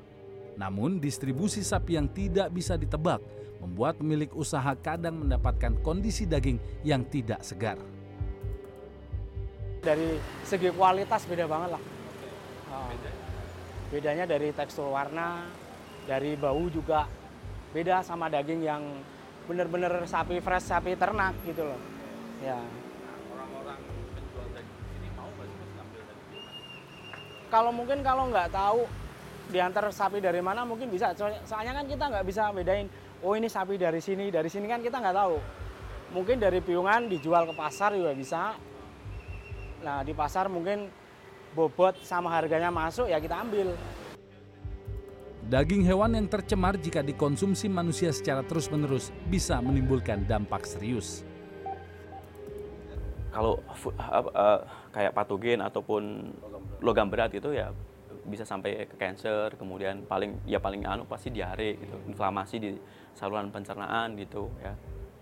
Namun, 0.60 1.00
distribusi 1.00 1.64
sapi 1.64 1.96
yang 1.96 2.06
tidak 2.12 2.52
bisa 2.52 2.76
ditebak 2.76 3.24
membuat 3.58 3.98
pemilik 3.98 4.30
usaha 4.34 4.74
kadang 4.78 5.26
mendapatkan 5.26 5.74
kondisi 5.82 6.24
daging 6.24 6.58
yang 6.86 7.02
tidak 7.06 7.42
segar. 7.42 7.78
Dari 9.82 10.18
segi 10.42 10.70
kualitas 10.74 11.26
beda 11.26 11.46
banget 11.46 11.78
lah. 11.78 11.82
Bedanya 13.88 14.28
dari 14.28 14.52
tekstur 14.52 14.92
warna, 14.92 15.48
dari 16.04 16.36
bau 16.36 16.68
juga 16.68 17.08
beda 17.72 18.04
sama 18.04 18.28
daging 18.28 18.60
yang 18.62 18.82
benar-benar 19.48 20.04
sapi 20.04 20.44
fresh, 20.44 20.68
sapi 20.68 20.92
ternak 20.98 21.32
gitu 21.48 21.64
loh. 21.64 21.80
Ya. 22.44 22.60
kalau 27.48 27.72
mungkin 27.72 28.04
kalau 28.04 28.28
nggak 28.28 28.52
tahu 28.52 28.84
diantar 29.48 29.88
sapi 29.88 30.20
dari 30.20 30.44
mana 30.44 30.68
mungkin 30.68 30.92
bisa 30.92 31.16
soalnya 31.16 31.80
kan 31.80 31.84
kita 31.88 32.04
nggak 32.12 32.26
bisa 32.28 32.52
bedain 32.52 32.88
oh 33.22 33.34
ini 33.34 33.50
sapi 33.50 33.74
dari 33.74 33.98
sini 33.98 34.30
dari 34.30 34.46
sini 34.50 34.66
kan 34.70 34.82
kita 34.82 34.98
nggak 35.02 35.16
tahu. 35.16 35.36
Mungkin 36.08 36.40
dari 36.40 36.64
piungan 36.64 37.10
dijual 37.12 37.44
ke 37.44 37.54
pasar 37.54 37.92
juga 37.92 38.16
bisa. 38.16 38.56
Nah 39.84 40.00
di 40.02 40.16
pasar 40.16 40.48
mungkin 40.48 40.88
bobot 41.52 42.00
sama 42.04 42.32
harganya 42.32 42.72
masuk 42.72 43.08
ya 43.10 43.20
kita 43.20 43.40
ambil. 43.44 43.74
Daging 45.48 45.80
hewan 45.88 46.12
yang 46.12 46.28
tercemar 46.28 46.76
jika 46.76 47.00
dikonsumsi 47.00 47.72
manusia 47.72 48.12
secara 48.12 48.44
terus-menerus 48.44 49.08
bisa 49.32 49.56
menimbulkan 49.64 50.28
dampak 50.28 50.68
serius. 50.68 51.24
Kalau 53.32 53.56
uh, 53.64 54.24
uh, 54.28 54.60
kayak 54.92 55.16
patogen 55.16 55.64
ataupun 55.64 56.32
logam 56.84 57.08
berat 57.08 57.32
itu 57.32 57.56
ya 57.56 57.72
bisa 58.28 58.44
sampai 58.44 58.84
ke 58.84 58.96
cancer, 59.00 59.56
kemudian 59.56 60.04
paling 60.04 60.36
ya 60.44 60.60
paling 60.60 60.84
anu 60.84 61.08
pasti 61.08 61.32
diare 61.32 61.80
gitu, 61.80 61.96
inflamasi 62.12 62.56
di 62.60 62.70
saluran 63.18 63.50
pencernaan 63.50 64.14
gitu 64.14 64.46
ya. 64.62 64.72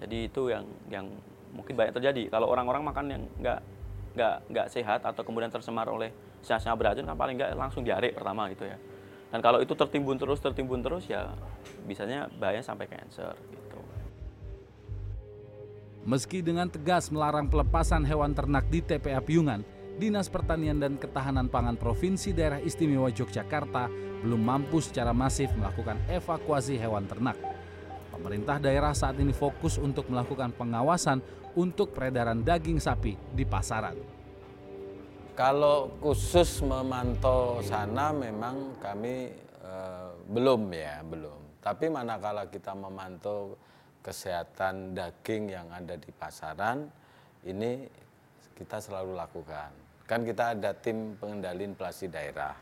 Jadi 0.05 0.29
itu 0.29 0.53
yang 0.53 0.69
yang 0.93 1.09
mungkin 1.57 1.73
banyak 1.73 1.97
terjadi. 1.97 2.29
Kalau 2.29 2.53
orang-orang 2.53 2.85
makan 2.85 3.05
yang 3.09 3.23
nggak 3.41 3.61
nggak 4.13 4.37
nggak 4.53 4.67
sehat 4.69 5.01
atau 5.01 5.25
kemudian 5.25 5.49
tercemar 5.49 5.89
oleh 5.89 6.13
senyawa 6.45 6.77
beracun 6.77 7.09
kan 7.09 7.17
paling 7.17 7.41
nggak 7.41 7.57
langsung 7.57 7.81
diare 7.81 8.13
pertama 8.13 8.53
gitu 8.53 8.69
ya. 8.69 8.77
Dan 9.33 9.41
kalau 9.41 9.59
itu 9.65 9.73
tertimbun 9.73 10.21
terus 10.21 10.39
tertimbun 10.39 10.85
terus 10.85 11.09
ya 11.09 11.33
bisanya 11.89 12.29
bahaya 12.37 12.61
sampai 12.61 12.87
cancer 12.87 13.35
gitu. 13.51 13.81
Meski 16.07 16.39
dengan 16.39 16.71
tegas 16.71 17.11
melarang 17.11 17.51
pelepasan 17.51 18.07
hewan 18.07 18.31
ternak 18.31 18.71
di 18.71 18.79
TPA 18.79 19.19
Piungan, 19.19 19.67
Dinas 19.99 20.31
Pertanian 20.31 20.79
dan 20.79 20.95
Ketahanan 20.95 21.51
Pangan 21.51 21.75
Provinsi 21.75 22.31
Daerah 22.31 22.63
Istimewa 22.63 23.11
Yogyakarta 23.11 23.91
belum 24.23 24.39
mampu 24.39 24.79
secara 24.79 25.11
masif 25.11 25.51
melakukan 25.59 25.99
evakuasi 26.07 26.79
hewan 26.79 27.11
ternak. 27.11 27.56
Pemerintah 28.17 28.57
daerah 28.57 28.97
saat 28.97 29.21
ini 29.21 29.37
fokus 29.37 29.77
untuk 29.77 30.09
melakukan 30.09 30.49
pengawasan 30.57 31.21
untuk 31.53 31.93
peredaran 31.93 32.41
daging 32.41 32.81
sapi 32.81 33.13
di 33.37 33.45
pasaran. 33.45 33.93
Kalau 35.37 35.93
khusus 36.01 36.65
memantau 36.65 37.61
sana 37.61 38.17
memang 38.17 38.81
kami 38.81 39.37
eh, 39.61 40.11
belum 40.33 40.73
ya, 40.73 41.05
belum. 41.05 41.61
Tapi 41.61 41.93
manakala 41.93 42.49
kita 42.49 42.73
memantau 42.73 43.53
kesehatan 44.01 44.97
daging 44.97 45.53
yang 45.53 45.69
ada 45.69 46.01
di 46.01 46.09
pasaran, 46.09 46.89
ini 47.45 47.85
kita 48.57 48.81
selalu 48.81 49.13
lakukan. 49.13 49.69
Kan 50.09 50.25
kita 50.25 50.57
ada 50.57 50.73
tim 50.73 51.21
pengendali 51.21 51.69
inflasi 51.69 52.09
daerah. 52.09 52.57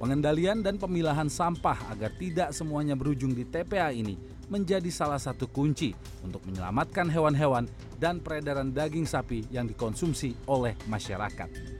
Pengendalian 0.00 0.64
dan 0.64 0.80
pemilahan 0.80 1.28
sampah 1.28 1.76
agar 1.92 2.08
tidak 2.16 2.56
semuanya 2.56 2.96
berujung 2.96 3.36
di 3.36 3.44
TPA 3.44 3.92
ini 3.92 4.16
menjadi 4.48 4.88
salah 4.88 5.20
satu 5.20 5.44
kunci 5.44 5.92
untuk 6.24 6.40
menyelamatkan 6.48 7.12
hewan-hewan 7.12 7.68
dan 8.00 8.16
peredaran 8.16 8.72
daging 8.72 9.04
sapi 9.04 9.44
yang 9.52 9.68
dikonsumsi 9.68 10.32
oleh 10.48 10.72
masyarakat. 10.88 11.79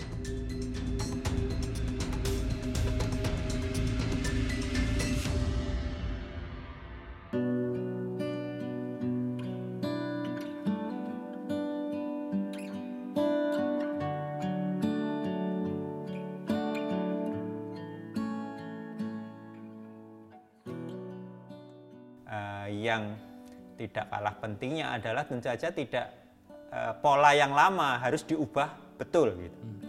Pentingnya 24.40 24.96
adalah 24.96 25.28
tentu 25.28 25.46
saja 25.52 25.68
tidak 25.68 26.06
uh, 26.72 26.96
pola 26.98 27.36
yang 27.36 27.52
lama 27.52 28.00
harus 28.00 28.24
diubah 28.24 28.96
betul 28.96 29.36
gitu. 29.36 29.58
Hmm. 29.60 29.79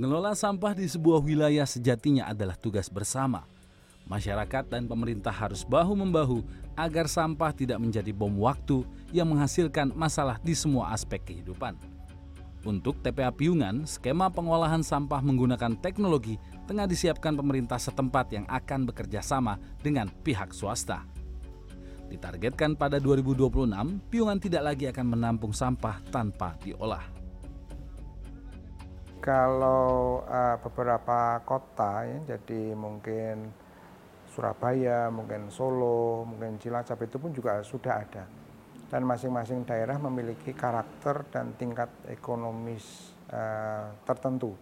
Mengelola 0.00 0.32
sampah 0.32 0.72
di 0.72 0.88
sebuah 0.88 1.20
wilayah 1.20 1.68
sejatinya 1.68 2.32
adalah 2.32 2.56
tugas 2.56 2.88
bersama. 2.88 3.44
Masyarakat 4.08 4.72
dan 4.72 4.88
pemerintah 4.88 5.28
harus 5.28 5.60
bahu-membahu 5.60 6.40
agar 6.72 7.04
sampah 7.04 7.52
tidak 7.52 7.76
menjadi 7.76 8.08
bom 8.08 8.32
waktu 8.40 8.80
yang 9.12 9.28
menghasilkan 9.28 9.92
masalah 9.92 10.40
di 10.40 10.56
semua 10.56 10.96
aspek 10.96 11.20
kehidupan. 11.20 11.76
Untuk 12.64 12.96
TPA 13.04 13.28
Piungan, 13.28 13.84
skema 13.84 14.32
pengolahan 14.32 14.80
sampah 14.80 15.20
menggunakan 15.20 15.76
teknologi 15.84 16.40
tengah 16.64 16.88
disiapkan 16.88 17.36
pemerintah 17.36 17.76
setempat 17.76 18.32
yang 18.32 18.48
akan 18.48 18.88
bekerja 18.88 19.20
sama 19.20 19.60
dengan 19.84 20.08
pihak 20.24 20.56
swasta. 20.56 21.04
Ditargetkan 22.08 22.72
pada 22.72 22.96
2026, 22.96 24.00
Piungan 24.08 24.40
tidak 24.40 24.64
lagi 24.64 24.88
akan 24.88 25.12
menampung 25.12 25.52
sampah 25.52 26.00
tanpa 26.08 26.56
diolah. 26.64 27.19
Kalau 29.20 30.24
uh, 30.24 30.56
beberapa 30.64 31.44
kota 31.44 32.08
ya, 32.08 32.36
jadi 32.36 32.72
mungkin 32.72 33.52
Surabaya, 34.32 35.12
mungkin 35.12 35.52
Solo, 35.52 36.24
mungkin 36.24 36.56
Cilacap 36.56 37.04
itu 37.04 37.20
pun 37.20 37.28
juga 37.36 37.60
sudah 37.60 38.00
ada. 38.00 38.24
Dan 38.88 39.04
masing-masing 39.04 39.68
daerah 39.68 40.00
memiliki 40.00 40.56
karakter 40.56 41.28
dan 41.28 41.52
tingkat 41.60 41.92
ekonomis 42.08 43.12
uh, 43.28 43.92
tertentu. 44.08 44.56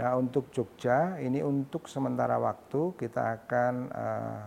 Nah 0.00 0.16
untuk 0.16 0.48
Jogja 0.48 1.20
ini 1.20 1.44
untuk 1.44 1.84
sementara 1.84 2.40
waktu 2.40 2.96
kita 2.96 3.44
akan 3.44 3.74
uh, 3.92 4.42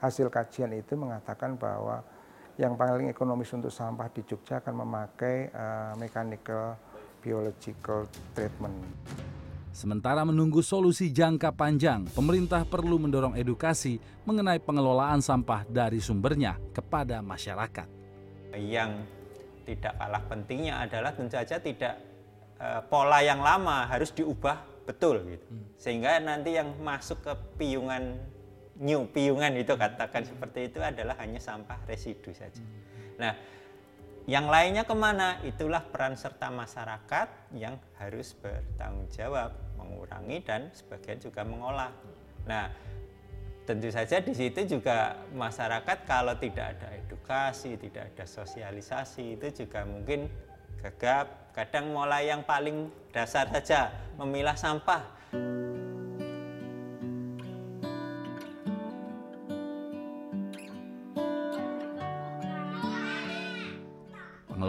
hasil 0.00 0.32
kajian 0.32 0.72
itu 0.72 0.96
mengatakan 0.96 1.60
bahwa 1.60 2.00
yang 2.56 2.78
paling 2.78 3.12
ekonomis 3.12 3.52
untuk 3.52 3.68
sampah 3.68 4.08
di 4.08 4.24
Jogja 4.24 4.64
akan 4.64 4.74
memakai 4.80 5.52
uh, 5.52 5.92
mechanical 6.00 6.78
biological 7.24 8.04
treatment. 8.36 8.76
Sementara 9.74 10.22
menunggu 10.22 10.62
solusi 10.62 11.10
jangka 11.10 11.50
panjang, 11.50 12.06
pemerintah 12.14 12.62
perlu 12.62 12.94
mendorong 13.00 13.34
edukasi 13.34 13.98
mengenai 14.22 14.62
pengelolaan 14.62 15.18
sampah 15.18 15.66
dari 15.66 15.98
sumbernya 15.98 16.54
kepada 16.70 17.18
masyarakat. 17.18 17.88
Yang 18.54 19.02
tidak 19.66 19.98
kalah 19.98 20.22
pentingnya 20.30 20.84
adalah 20.84 21.10
tentu 21.10 21.34
saja 21.34 21.58
tidak 21.58 21.98
uh, 22.60 22.86
pola 22.86 23.18
yang 23.24 23.42
lama 23.42 23.88
harus 23.88 24.14
diubah 24.14 24.62
betul 24.86 25.24
gitu. 25.26 25.48
Hmm. 25.48 25.66
Sehingga 25.74 26.22
nanti 26.22 26.54
yang 26.54 26.70
masuk 26.78 27.24
ke 27.24 27.32
piungan 27.58 28.14
new 28.78 29.10
piungan 29.10 29.58
itu 29.58 29.74
katakan 29.74 30.22
seperti 30.22 30.70
itu 30.70 30.78
adalah 30.78 31.18
hanya 31.18 31.42
sampah 31.42 31.82
residu 31.90 32.30
saja. 32.30 32.62
Hmm. 32.62 33.18
Nah, 33.18 33.32
yang 34.24 34.48
lainnya 34.48 34.88
ke 34.88 34.96
mana? 34.96 35.36
Itulah 35.44 35.84
peran 35.84 36.16
serta 36.16 36.48
masyarakat 36.48 37.52
yang 37.52 37.76
harus 38.00 38.32
bertanggung 38.32 39.04
jawab, 39.12 39.52
mengurangi 39.76 40.40
dan 40.40 40.72
sebagian 40.72 41.20
juga 41.20 41.44
mengolah. 41.44 41.92
Nah, 42.48 42.72
tentu 43.68 43.92
saja 43.92 44.24
di 44.24 44.32
situ 44.32 44.80
juga 44.80 45.20
masyarakat 45.36 46.08
kalau 46.08 46.32
tidak 46.40 46.72
ada 46.80 46.88
edukasi, 46.96 47.76
tidak 47.76 48.16
ada 48.16 48.24
sosialisasi 48.24 49.36
itu 49.36 49.64
juga 49.64 49.84
mungkin 49.84 50.32
gegap. 50.80 51.52
Kadang 51.52 51.92
mulai 51.92 52.32
yang 52.32 52.48
paling 52.48 52.88
dasar 53.12 53.44
saja 53.52 53.92
memilah 54.16 54.56
sampah. 54.56 55.04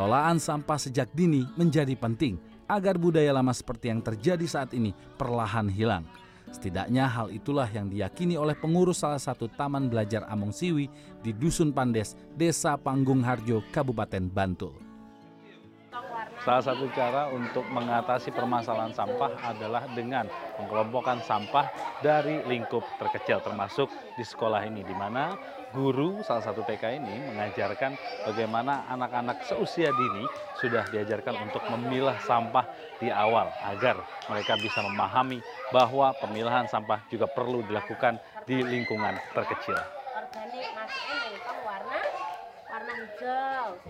Pengelolaan 0.06 0.38
sampah 0.38 0.78
sejak 0.78 1.10
dini 1.18 1.50
menjadi 1.58 1.98
penting 1.98 2.38
agar 2.70 2.94
budaya 2.94 3.34
lama 3.34 3.50
seperti 3.50 3.90
yang 3.90 4.06
terjadi 4.06 4.46
saat 4.46 4.70
ini 4.78 4.94
perlahan 5.18 5.66
hilang. 5.66 6.06
Setidaknya 6.54 7.10
hal 7.10 7.34
itulah 7.34 7.66
yang 7.66 7.90
diyakini 7.90 8.38
oleh 8.38 8.54
pengurus 8.54 9.02
salah 9.02 9.18
satu 9.18 9.50
taman 9.50 9.90
belajar 9.90 10.22
Among 10.30 10.54
Siwi 10.54 10.94
di 11.26 11.34
Dusun 11.34 11.74
Pandes, 11.74 12.14
Desa 12.38 12.78
Panggung 12.78 13.26
Harjo, 13.26 13.66
Kabupaten 13.74 14.30
Bantul. 14.30 14.85
Salah 16.46 16.62
satu 16.62 16.86
cara 16.94 17.26
untuk 17.34 17.66
mengatasi 17.74 18.30
permasalahan 18.30 18.94
sampah 18.94 19.34
adalah 19.50 19.90
dengan 19.98 20.30
mengelompokkan 20.62 21.18
sampah 21.26 21.74
dari 22.06 22.38
lingkup 22.46 22.86
terkecil 23.02 23.42
termasuk 23.42 23.90
di 24.14 24.22
sekolah 24.22 24.62
ini 24.70 24.86
di 24.86 24.94
mana 24.94 25.34
guru 25.74 26.22
salah 26.22 26.46
satu 26.46 26.62
TK 26.62 27.02
ini 27.02 27.34
mengajarkan 27.34 27.98
bagaimana 28.30 28.86
anak-anak 28.94 29.42
seusia 29.42 29.90
dini 29.90 30.30
sudah 30.62 30.86
diajarkan 30.94 31.50
untuk 31.50 31.66
memilah 31.66 32.22
sampah 32.22 32.70
di 33.02 33.10
awal 33.10 33.50
agar 33.66 33.98
mereka 34.30 34.54
bisa 34.62 34.86
memahami 34.86 35.42
bahwa 35.74 36.14
pemilahan 36.22 36.70
sampah 36.70 37.02
juga 37.10 37.26
perlu 37.26 37.66
dilakukan 37.66 38.22
di 38.46 38.62
lingkungan 38.62 39.18
terkecil. 39.34 39.82
Organik 40.14 40.68
masih 40.78 41.42
warna 41.66 42.00
warna 42.70 42.94
hijau, 43.02 43.82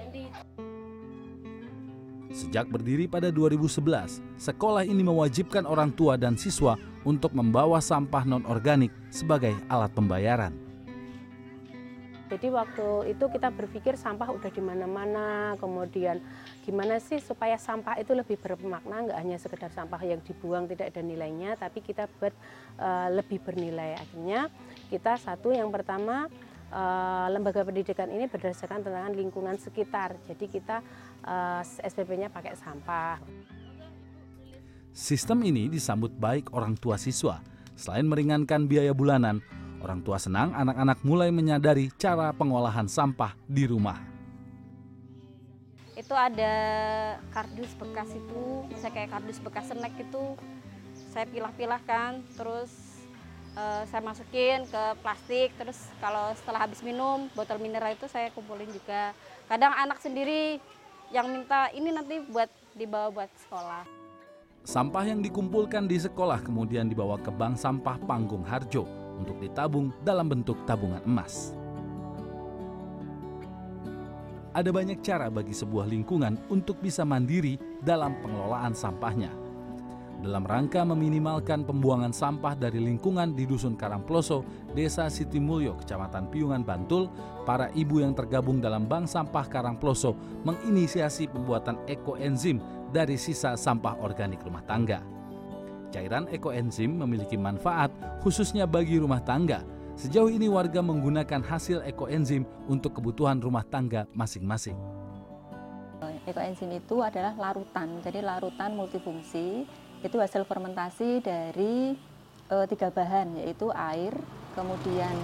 Sejak 2.35 2.67
berdiri 2.67 3.07
pada 3.07 3.31
2011, 3.31 4.19
sekolah 4.35 4.83
ini 4.83 5.07
mewajibkan 5.07 5.63
orang 5.63 5.95
tua 5.95 6.19
dan 6.19 6.35
siswa 6.35 6.75
untuk 7.07 7.31
membawa 7.31 7.79
sampah 7.79 8.27
non-organik 8.27 8.91
sebagai 9.07 9.55
alat 9.71 9.95
pembayaran. 9.95 10.51
Jadi 12.27 12.51
waktu 12.51 13.15
itu 13.15 13.25
kita 13.31 13.55
berpikir 13.55 13.95
sampah 13.95 14.35
udah 14.35 14.51
di 14.51 14.59
mana-mana, 14.59 15.55
kemudian 15.63 16.19
gimana 16.67 16.99
sih 16.99 17.23
supaya 17.23 17.55
sampah 17.55 18.03
itu 18.03 18.11
lebih 18.11 18.35
bermakna, 18.35 19.07
nggak 19.07 19.19
hanya 19.23 19.37
sekedar 19.39 19.71
sampah 19.71 20.03
yang 20.03 20.19
dibuang 20.19 20.67
tidak 20.67 20.91
ada 20.91 20.99
nilainya, 21.07 21.55
tapi 21.55 21.79
kita 21.79 22.11
buat 22.19 22.35
uh, 22.83 23.15
lebih 23.15 23.39
bernilai. 23.47 23.95
Akhirnya 23.95 24.51
kita 24.91 25.15
satu 25.15 25.55
yang 25.55 25.71
pertama 25.71 26.27
uh, 26.73 27.27
lembaga 27.29 27.61
pendidikan 27.61 28.09
ini 28.09 28.25
berdasarkan 28.25 28.81
tentang 28.81 29.13
lingkungan 29.13 29.55
sekitar. 29.61 30.17
Jadi 30.25 30.45
kita 30.49 30.81
uh, 31.25 31.61
eh, 31.61 31.89
SPP-nya 31.89 32.29
pakai 32.29 32.53
sampah. 32.55 33.19
Sistem 34.95 35.43
ini 35.43 35.67
disambut 35.67 36.13
baik 36.15 36.55
orang 36.55 36.79
tua 36.79 36.95
siswa. 36.95 37.43
Selain 37.75 38.07
meringankan 38.07 38.63
biaya 38.71 38.95
bulanan, 38.95 39.43
orang 39.83 39.99
tua 39.99 40.15
senang 40.15 40.55
anak-anak 40.55 41.03
mulai 41.03 41.27
menyadari 41.35 41.91
cara 41.99 42.31
pengolahan 42.31 42.87
sampah 42.87 43.35
di 43.43 43.67
rumah. 43.67 43.99
Itu 45.99 46.15
ada 46.15 46.53
kardus 47.35 47.75
bekas 47.75 48.15
itu, 48.15 48.63
saya 48.79 48.91
kayak 48.95 49.11
kardus 49.19 49.39
bekas 49.43 49.67
snack 49.67 49.95
itu, 49.99 50.39
saya 51.11 51.27
pilah-pilahkan, 51.27 52.23
terus 52.39 52.95
uh, 53.55 53.83
saya 53.87 54.03
masukin 54.03 54.67
ke 54.67 54.83
plastik 55.01 55.49
terus 55.55 55.79
kalau 56.03 56.35
setelah 56.35 56.67
habis 56.67 56.83
minum 56.83 57.31
botol 57.33 57.57
mineral 57.57 57.95
itu 57.95 58.05
saya 58.11 58.29
kumpulin 58.35 58.69
juga 58.69 59.15
kadang 59.47 59.71
anak 59.73 59.97
sendiri 60.03 60.59
yang 61.15 61.31
minta 61.31 61.71
ini 61.71 61.95
nanti 61.95 62.19
buat 62.27 62.51
dibawa 62.75 63.07
buat 63.07 63.31
sekolah 63.47 63.87
Sampah 64.65 65.05
yang 65.07 65.21
dikumpulkan 65.21 65.85
di 65.87 65.95
sekolah 65.95 66.41
kemudian 66.41 66.89
dibawa 66.89 67.21
ke 67.21 67.29
bank 67.29 67.55
sampah 67.55 68.01
Panggung 68.03 68.41
Harjo 68.43 68.89
untuk 69.15 69.37
ditabung 69.37 69.93
dalam 70.01 70.25
bentuk 70.25 70.57
tabungan 70.65 71.05
emas. 71.05 71.53
Ada 74.57 74.73
banyak 74.73 75.05
cara 75.05 75.29
bagi 75.29 75.53
sebuah 75.53 75.85
lingkungan 75.85 76.41
untuk 76.49 76.81
bisa 76.81 77.05
mandiri 77.05 77.61
dalam 77.85 78.17
pengelolaan 78.25 78.73
sampahnya 78.73 79.44
dalam 80.25 80.41
rangka 80.41 80.81
meminimalkan 80.81 81.61
pembuangan 81.61 82.09
sampah 82.09 82.57
dari 82.57 82.81
lingkungan 82.81 83.37
di 83.37 83.45
Dusun 83.45 83.77
Karangploso, 83.77 84.41
Desa 84.73 85.05
Sitimulyo, 85.05 85.77
Kecamatan 85.77 86.33
Piungan, 86.33 86.65
Bantul, 86.65 87.13
para 87.45 87.69
ibu 87.77 88.01
yang 88.01 88.17
tergabung 88.17 88.57
dalam 88.57 88.89
Bank 88.89 89.05
Sampah 89.05 89.45
Karangploso 89.45 90.17
menginisiasi 90.41 91.29
pembuatan 91.29 91.77
ekoenzim 91.85 92.57
dari 92.89 93.21
sisa 93.21 93.53
sampah 93.53 94.01
organik 94.01 94.41
rumah 94.41 94.65
tangga. 94.65 95.05
Cairan 95.93 96.25
ekoenzim 96.33 96.97
memiliki 96.97 97.37
manfaat 97.37 97.93
khususnya 98.25 98.65
bagi 98.65 98.97
rumah 98.97 99.21
tangga. 99.21 99.61
Sejauh 99.95 100.27
ini 100.27 100.51
warga 100.51 100.83
menggunakan 100.83 101.39
hasil 101.45 101.85
ekoenzim 101.85 102.43
untuk 102.67 102.97
kebutuhan 102.99 103.39
rumah 103.39 103.63
tangga 103.63 104.09
masing-masing. 104.11 104.75
Ekoenzim 106.25 106.73
itu 106.73 107.05
adalah 107.05 107.37
larutan, 107.37 108.01
jadi 108.01 108.25
larutan 108.25 108.73
multifungsi 108.73 109.69
itu 110.05 110.21
hasil 110.21 110.45
fermentasi 110.45 111.25
dari 111.25 111.97
e, 112.45 112.55
tiga 112.69 112.93
bahan 112.93 113.41
yaitu 113.41 113.73
air, 113.73 114.13
kemudian 114.53 115.17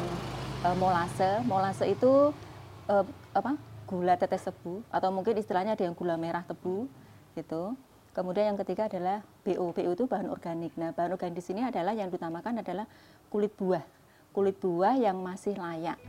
e, 0.65 0.67
molase. 0.81 1.45
Molase 1.45 1.85
itu 1.93 2.33
e, 2.89 2.95
apa? 3.37 3.53
gula 3.91 4.15
tetes 4.15 4.47
tebu 4.47 4.87
atau 4.87 5.11
mungkin 5.11 5.35
istilahnya 5.35 5.75
ada 5.75 5.83
yang 5.83 5.91
gula 5.91 6.15
merah 6.15 6.47
tebu 6.47 6.87
gitu. 7.35 7.75
Kemudian 8.15 8.55
yang 8.55 8.59
ketiga 8.63 8.87
adalah 8.87 9.19
BO. 9.43 9.75
BO 9.75 9.91
itu 9.91 10.03
bahan 10.07 10.31
organik. 10.31 10.75
Nah, 10.79 10.95
bahan 10.95 11.15
organik 11.15 11.39
di 11.39 11.43
sini 11.43 11.63
adalah 11.63 11.91
yang 11.91 12.07
diutamakan 12.07 12.63
adalah 12.63 12.87
kulit 13.27 13.51
buah. 13.55 13.83
Kulit 14.31 14.59
buah 14.59 14.95
yang 14.95 15.19
masih 15.19 15.55
layak. 15.59 15.99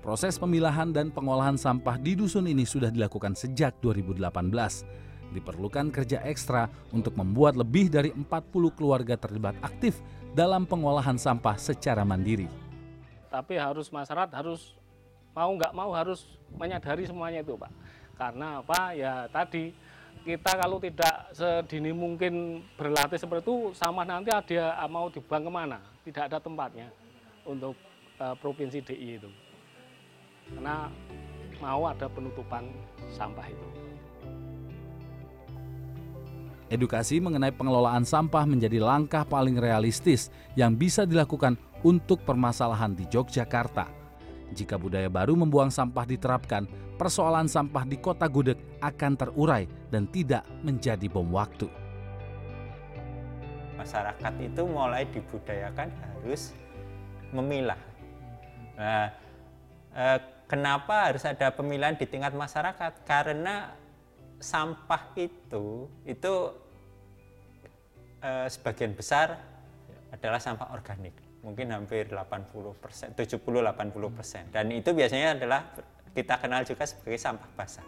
Proses 0.00 0.40
pemilahan 0.40 0.92
dan 0.92 1.12
pengolahan 1.12 1.60
sampah 1.60 2.00
di 2.00 2.16
dusun 2.16 2.48
ini 2.48 2.64
sudah 2.64 2.88
dilakukan 2.88 3.36
sejak 3.36 3.76
2018 3.84 5.09
diperlukan 5.30 5.90
kerja 5.94 6.22
ekstra 6.26 6.66
untuk 6.90 7.14
membuat 7.16 7.54
lebih 7.58 7.90
dari 7.90 8.10
40 8.14 8.76
keluarga 8.76 9.14
terlibat 9.14 9.56
aktif 9.62 9.98
dalam 10.34 10.66
pengolahan 10.66 11.18
sampah 11.18 11.58
secara 11.58 12.06
mandiri. 12.06 12.46
Tapi 13.30 13.58
harus 13.58 13.90
masyarakat 13.90 14.30
harus 14.34 14.74
mau 15.30 15.50
nggak 15.54 15.72
mau 15.74 15.90
harus 15.94 16.26
menyadari 16.54 17.06
semuanya 17.06 17.42
itu 17.42 17.54
Pak. 17.54 17.72
Karena 18.18 18.60
apa 18.60 18.92
ya 18.92 19.30
tadi 19.30 19.72
kita 20.20 20.52
kalau 20.60 20.76
tidak 20.76 21.32
sedini 21.32 21.96
mungkin 21.96 22.60
berlatih 22.76 23.16
seperti 23.16 23.48
itu 23.48 23.56
sama 23.72 24.04
nanti 24.04 24.28
ada 24.28 24.84
mau 24.84 25.08
dibuang 25.08 25.48
ke 25.48 25.52
mana 25.52 25.80
tidak 26.04 26.28
ada 26.28 26.38
tempatnya 26.44 26.92
untuk 27.48 27.72
uh, 28.20 28.36
provinsi 28.36 28.84
DI 28.84 29.16
itu 29.16 29.30
karena 30.52 30.92
mau 31.62 31.86
ada 31.86 32.08
penutupan 32.10 32.66
sampah 33.12 33.46
itu. 33.46 33.68
Edukasi 36.70 37.18
mengenai 37.18 37.50
pengelolaan 37.50 38.06
sampah 38.06 38.46
menjadi 38.46 38.78
langkah 38.78 39.26
paling 39.26 39.58
realistis 39.58 40.30
yang 40.54 40.78
bisa 40.78 41.02
dilakukan 41.02 41.58
untuk 41.82 42.22
permasalahan 42.22 42.94
di 42.94 43.10
Yogyakarta. 43.10 43.90
Jika 44.54 44.78
budaya 44.78 45.10
baru 45.10 45.34
membuang 45.34 45.74
sampah 45.74 46.06
diterapkan, 46.06 46.70
persoalan 46.94 47.50
sampah 47.50 47.82
di 47.82 47.98
kota 47.98 48.30
Gudeg 48.30 48.54
akan 48.78 49.18
terurai 49.18 49.66
dan 49.90 50.06
tidak 50.14 50.46
menjadi 50.62 51.10
bom 51.10 51.26
waktu. 51.34 51.66
Masyarakat 53.74 54.32
itu 54.38 54.62
mulai 54.62 55.10
dibudayakan 55.10 55.90
harus 55.90 56.54
memilah. 57.34 57.82
Nah, 58.78 59.10
eh, 59.90 60.18
kenapa 60.46 61.10
harus 61.10 61.26
ada 61.26 61.50
pemilihan 61.50 61.98
di 61.98 62.06
tingkat 62.06 62.30
masyarakat? 62.30 63.02
Karena 63.02 63.74
sampah 64.40 65.12
itu 65.20 65.86
itu 66.08 66.34
eh, 68.24 68.48
sebagian 68.48 68.96
besar 68.96 69.36
adalah 70.10 70.40
sampah 70.42 70.74
organik. 70.74 71.14
Mungkin 71.40 71.72
hampir 71.72 72.08
80 72.12 72.82
persen 72.82 73.08
70 73.16 73.40
80 73.40 74.16
persen. 74.16 74.44
Dan 74.52 74.72
itu 74.74 74.92
biasanya 74.92 75.38
adalah 75.38 75.72
kita 76.12 76.36
kenal 76.42 76.66
juga 76.66 76.84
sebagai 76.84 77.16
sampah 77.16 77.48
basah 77.54 77.86